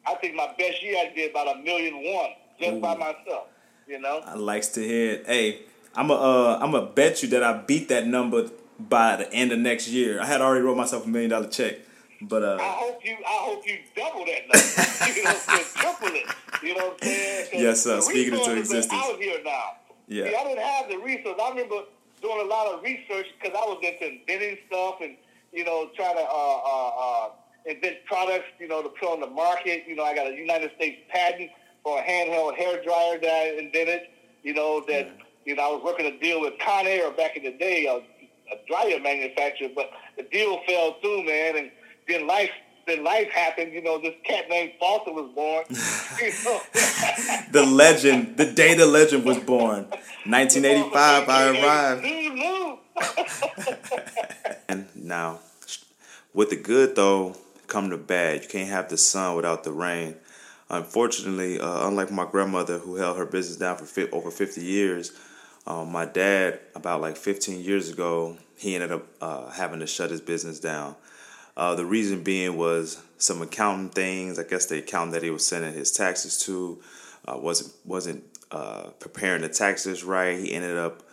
I 0.06 0.15
think 0.15 0.36
my 0.36 0.53
best 0.58 0.84
year 0.84 0.98
I 0.98 1.13
did 1.13 1.32
about 1.32 1.56
a 1.56 1.60
million 1.62 1.96
one 2.13 2.30
just 2.60 2.74
Ooh. 2.74 2.80
by 2.80 2.96
myself. 2.96 3.48
You 3.88 4.00
know, 4.00 4.22
I 4.25 4.36
likes 4.36 4.70
to 4.70 4.82
hear 4.82 5.13
it. 5.13 5.25
Hey, 5.25 5.60
I'm 5.96 6.09
a 6.09 6.14
uh, 6.14 6.59
I'm 6.62 6.74
a 6.75 6.86
bet 6.86 7.24
you 7.24 7.29
that 7.29 7.44
I 7.44 7.53
beat 7.53 7.90
that 7.90 8.07
number 8.07 8.50
by 8.79 9.16
the 9.18 9.31
end 9.33 9.51
of 9.51 9.59
next 9.59 9.88
year. 9.88 10.22
I 10.22 10.25
had 10.25 10.42
already 10.42 10.64
wrote 10.64 10.77
myself 10.77 11.05
a 11.05 11.09
million 11.09 11.31
dollar 11.31 11.48
check. 11.48 11.79
But 12.22 12.44
uh, 12.44 12.57
I 12.60 12.75
hope 12.77 13.03
you, 13.03 13.18
I 13.25 13.38
hope 13.42 13.68
you 13.68 13.79
double 13.96 14.25
that 14.25 14.48
number. 14.48 15.16
you 15.20 15.24
know, 15.24 15.34
triple 15.74 16.16
it. 16.16 16.27
You 16.62 16.77
know 16.77 16.90
what 16.90 17.00
I'm 17.01 17.07
saying? 17.07 17.48
Yes, 17.53 17.84
sir. 17.84 18.00
Speaking 18.01 18.34
into 18.34 18.57
existence. 18.57 18.94
Out 18.94 19.20
here 19.20 19.40
now. 19.44 19.72
Yeah. 20.07 20.25
See, 20.25 20.36
I 20.36 20.44
didn't 20.44 20.64
have 20.64 20.90
the 20.90 20.98
resources. 20.98 21.42
I 21.42 21.50
remember 21.50 21.81
doing 22.22 22.42
a 22.42 22.50
lot 22.50 22.68
of 22.68 22.84
research 22.84 23.25
because 23.42 23.57
I 23.57 23.66
was 23.66 23.79
into 23.81 24.20
inventing 24.20 24.57
stuff 24.68 24.96
and 25.01 25.16
you 25.51 25.66
know 25.66 25.90
trying 25.96 26.16
to 26.16 26.22
uh, 26.22 26.60
uh, 26.64 26.90
uh, 26.90 27.29
invent 27.66 28.05
products. 28.05 28.46
You 28.60 28.68
know, 28.68 28.84
to 28.84 28.90
put 28.90 29.10
on 29.10 29.20
the 29.20 29.27
market. 29.27 29.86
You 29.88 29.96
know, 29.96 30.03
I 30.03 30.14
got 30.14 30.27
a 30.27 30.36
United 30.36 30.72
States 30.75 31.01
patent 31.10 31.50
for 31.84 32.00
a 32.00 32.03
handheld 32.03 32.55
hair 32.55 32.84
dryer 32.84 33.20
that 33.20 33.31
I 33.31 33.57
invented. 33.57 34.01
You 34.44 34.53
know 34.53 34.81
that. 34.88 35.07
Yeah. 35.07 35.24
You 35.44 35.55
know, 35.55 35.64
I 35.64 35.72
was 35.74 35.81
working 35.84 36.05
a 36.05 36.20
deal 36.20 36.40
with 36.40 36.60
Conair 36.60 37.18
back 37.18 37.36
in 37.36 37.42
the 37.42 37.53
day, 37.53 37.88
a, 37.88 37.96
a 37.96 38.57
dryer 38.68 39.00
manufacturer, 39.00 39.70
but 39.74 39.90
the 40.16 40.22
deal 40.22 40.62
fell 40.68 41.00
through, 41.01 41.24
man, 41.24 41.57
and 41.57 41.72
then 42.12 42.28
life 42.28 42.52
then 42.88 43.04
life 43.04 43.30
happened. 43.32 43.74
You 43.74 43.82
know, 43.82 44.00
this 44.00 44.16
cat 44.24 44.50
named 44.50 44.74
Foster 44.80 45.12
was 45.12 45.32
born. 45.36 45.64
the 47.52 47.64
legend, 47.64 48.38
the 48.38 48.52
day 48.52 48.74
the 48.74 48.86
legend 48.86 49.24
was 49.24 49.38
born, 49.40 49.86
1985. 50.26 51.30
I 51.30 51.50
arrived. 51.60 52.06
and 54.70 54.88
now, 54.96 55.40
with 56.34 56.50
the 56.50 56.56
good 56.56 56.96
though, 56.96 57.36
come 57.68 57.90
the 57.90 57.98
bad. 57.98 58.44
You 58.44 58.50
can't 58.50 58.70
have 58.70 58.90
the 58.90 58.98
sun 58.98 59.36
without 59.36 59.64
the 59.64 59.72
rain. 59.72 60.16
Unfortunately, 60.70 61.60
uh, 61.60 61.88
unlike 61.88 62.12
my 62.12 62.26
grandmother 62.26 62.78
who 62.78 62.96
held 62.96 63.18
her 63.18 63.26
business 63.26 63.58
down 63.58 63.78
for 63.78 63.86
fi- 63.86 64.10
over 64.12 64.32
50 64.32 64.62
years, 64.62 65.12
um, 65.68 65.92
my 65.92 66.06
dad, 66.06 66.60
about 66.76 67.02
like 67.02 67.18
15 67.18 67.62
years 67.62 67.90
ago, 67.90 68.38
he 68.58 68.76
ended 68.76 68.92
up 68.92 69.06
uh, 69.20 69.50
having 69.50 69.82
to 69.82 69.88
shut 69.88 70.10
his 70.10 70.22
business 70.22 70.60
down. 70.60 70.96
Uh, 71.55 71.75
the 71.75 71.85
reason 71.85 72.24
being 72.24 72.57
was 72.57 73.01
some 73.18 73.42
accounting 73.42 73.90
things. 73.90 74.40
I 74.40 74.44
guess 74.44 74.66
the 74.66 74.79
accountant 74.79 75.14
that 75.14 75.24
he 75.24 75.29
was 75.29 75.46
sending 75.46 75.74
his 75.74 75.92
taxes 75.92 76.37
to 76.46 76.81
uh, 77.27 77.37
wasn't 77.37 77.74
wasn't 77.85 78.24
uh, 78.51 78.90
preparing 79.00 79.42
the 79.42 79.50
taxes 79.50 80.03
right. 80.03 80.37
He 80.37 80.53
ended 80.53 80.77
up 80.77 81.03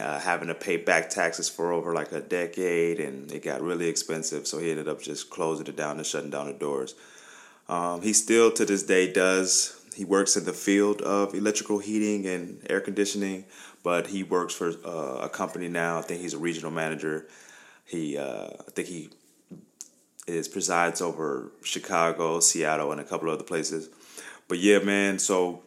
uh, 0.00 0.18
having 0.18 0.48
to 0.48 0.54
pay 0.54 0.76
back 0.76 1.10
taxes 1.10 1.48
for 1.48 1.72
over 1.72 1.94
like 1.94 2.12
a 2.12 2.20
decade, 2.20 3.00
and 3.00 3.30
it 3.32 3.42
got 3.42 3.60
really 3.60 3.88
expensive. 3.88 4.46
So 4.46 4.58
he 4.58 4.70
ended 4.70 4.88
up 4.88 5.00
just 5.00 5.30
closing 5.30 5.66
it 5.66 5.76
down 5.76 5.96
and 5.96 6.06
shutting 6.06 6.30
down 6.30 6.46
the 6.46 6.52
doors. 6.52 6.94
Um, 7.68 8.02
he 8.02 8.12
still 8.12 8.50
to 8.52 8.64
this 8.64 8.82
day 8.82 9.12
does. 9.12 9.80
He 9.94 10.04
works 10.04 10.36
in 10.36 10.44
the 10.44 10.52
field 10.52 11.00
of 11.02 11.34
electrical 11.34 11.78
heating 11.78 12.26
and 12.26 12.60
air 12.68 12.80
conditioning, 12.80 13.46
but 13.82 14.08
he 14.08 14.22
works 14.22 14.54
for 14.54 14.72
uh, 14.84 15.24
a 15.24 15.28
company 15.28 15.68
now. 15.68 15.98
I 15.98 16.02
think 16.02 16.20
he's 16.20 16.34
a 16.34 16.38
regional 16.38 16.70
manager. 16.70 17.26
He, 17.86 18.18
uh, 18.18 18.48
I 18.48 18.70
think 18.72 18.88
he 18.88 19.10
is 20.26 20.48
presides 20.48 21.00
over 21.00 21.50
Chicago, 21.62 22.40
Seattle, 22.40 22.92
and 22.92 23.00
a 23.00 23.04
couple 23.04 23.30
other 23.30 23.44
places. 23.44 23.88
But 24.48 24.58
yeah, 24.58 24.78
man. 24.78 25.18
So 25.18 25.62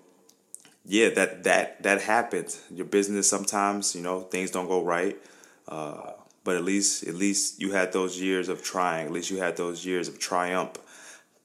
yeah, 0.85 1.09
that 1.09 1.43
that 1.43 1.83
that 1.83 2.01
happens. 2.01 2.61
Your 2.69 2.85
business 2.85 3.29
sometimes, 3.29 3.95
you 3.95 4.01
know, 4.01 4.21
things 4.21 4.51
don't 4.51 4.67
go 4.67 4.83
right. 4.83 5.17
Uh, 5.67 6.13
but 6.43 6.55
at 6.55 6.63
least 6.63 7.05
at 7.07 7.15
least 7.15 7.61
you 7.61 7.71
had 7.71 7.93
those 7.93 8.19
years 8.19 8.49
of 8.49 8.63
trying. 8.63 9.05
At 9.05 9.11
least 9.11 9.29
you 9.29 9.37
had 9.37 9.57
those 9.57 9.85
years 9.85 10.07
of 10.07 10.19
triumph. 10.19 10.77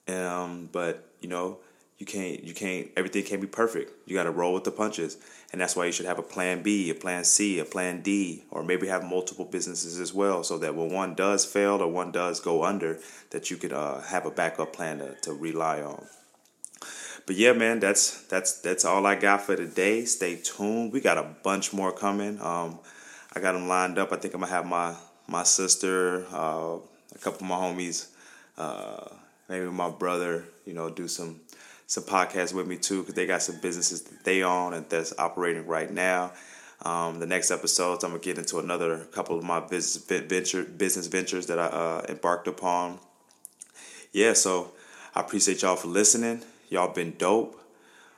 Um, 0.09 0.68
but 0.72 1.09
you 1.20 1.29
know, 1.29 1.59
you 1.98 2.07
can't 2.07 2.42
you 2.42 2.54
can't 2.54 2.88
everything 2.96 3.24
can't 3.24 3.40
be 3.40 3.46
perfect. 3.46 3.92
You 4.07 4.16
got 4.16 4.24
to 4.24 4.30
roll 4.30 4.52
with 4.52 4.64
the 4.64 4.70
punches, 4.70 5.16
and 5.52 5.61
that's 5.61 5.76
why 5.76 5.87
you 5.87 5.92
should 5.92 6.07
have 6.07 6.18
a 6.18 6.22
plan 6.22 6.62
B, 6.62 6.90
a 6.90 6.94
plan 6.94 7.24
C, 7.24 7.59
a 7.59 7.64
plan 7.64 8.02
D, 8.02 8.44
or 8.50 8.62
maybe 8.62 8.88
have 8.88 9.04
multiple 9.04 9.44
businesses 9.44 10.00
as 10.00 10.12
well, 10.12 10.42
so 10.42 10.59
that 10.59 10.74
when 10.74 10.92
one 10.92 11.14
does 11.14 11.44
fail 11.44 11.80
or 11.80 11.88
one 11.88 12.11
does 12.11 12.40
go 12.40 12.64
under, 12.64 12.98
that 13.30 13.50
you 13.50 13.57
could 13.57 13.72
uh, 13.72 14.00
have 14.02 14.26
a 14.26 14.30
backup 14.30 14.72
plan 14.72 14.98
to, 14.98 15.14
to 15.22 15.33
rely 15.33 15.83
on. 15.83 16.07
But 17.26 17.37
yeah, 17.37 17.52
man, 17.52 17.80
that's 17.80 18.22
that's 18.24 18.61
that's 18.61 18.85
all 18.85 19.07
I 19.07 19.14
got 19.14 19.42
for 19.42 19.57
today. 19.57 20.04
Stay 20.04 20.37
tuned. 20.37 20.92
We 20.92 21.00
got 21.00 21.16
a 21.16 21.35
bunch 21.42 21.72
more 21.72 21.92
coming. 21.92 22.38
Um, 22.40 22.80
I 23.35 23.40
got 23.40 23.52
them 23.52 23.66
lined 23.66 23.98
up. 23.98 24.12
I 24.12 24.16
think 24.16 24.35
I'm 24.35 24.40
gonna 24.40 24.52
have 24.52 24.66
my 24.66 24.94
my 25.26 25.42
sister, 25.42 26.26
uh, 26.33 26.76
a 27.14 27.18
couple 27.20 27.40
of 27.40 27.48
my 27.48 27.57
homies, 27.57 28.09
uh, 28.59 29.09
maybe 29.48 29.66
my 29.66 29.90
brother. 29.90 30.44
You 30.66 30.74
know, 30.74 30.90
do 30.90 31.09
some 31.09 31.40
some 31.87 32.05
podcasts 32.05 32.53
with 32.53 32.66
me 32.66 32.77
too 32.77 33.01
because 33.01 33.14
they 33.14 33.27
got 33.27 33.42
some 33.42 33.57
businesses 33.61 34.03
that 34.03 34.25
they 34.25 34.42
own 34.42 34.75
and 34.75 34.88
that's 34.88 35.12
operating 35.18 35.66
right 35.66 35.90
now. 35.90 36.33
Um, 36.83 37.18
the 37.18 37.27
next 37.27 37.51
episodes, 37.51 38.05
I'm 38.05 38.11
gonna 38.11 38.23
get 38.23 38.38
into 38.38 38.59
another 38.59 38.99
couple 39.12 39.38
of 39.38 39.44
my 39.44 39.61
business 39.61 40.05
venture 40.05 40.64
business 40.64 41.07
ventures 41.07 41.47
that 41.47 41.59
I 41.59 41.66
uh, 41.66 42.07
embarked 42.09 42.49
upon. 42.49 42.99
Yeah, 44.12 44.33
so 44.35 44.73
I 45.14 45.20
appreciate 45.20 45.62
y'all 45.62 45.77
for 45.77 45.88
listening. 45.88 46.42
Y'all 46.68 46.92
been 46.92 47.14
dope. 47.16 47.61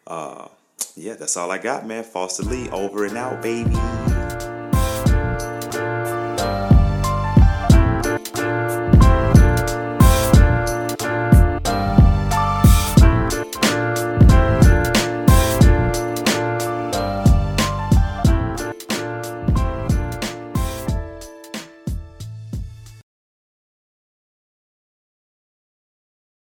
Uh, 0.07 0.49
yeah, 0.95 1.15
that's 1.15 1.37
all 1.37 1.51
I 1.51 1.59
got, 1.59 1.87
man. 1.87 2.05
Foster 2.05 2.43
Lee, 2.43 2.69
over 2.71 3.05
and 3.05 3.17
out, 3.17 3.43
baby. 3.43 3.77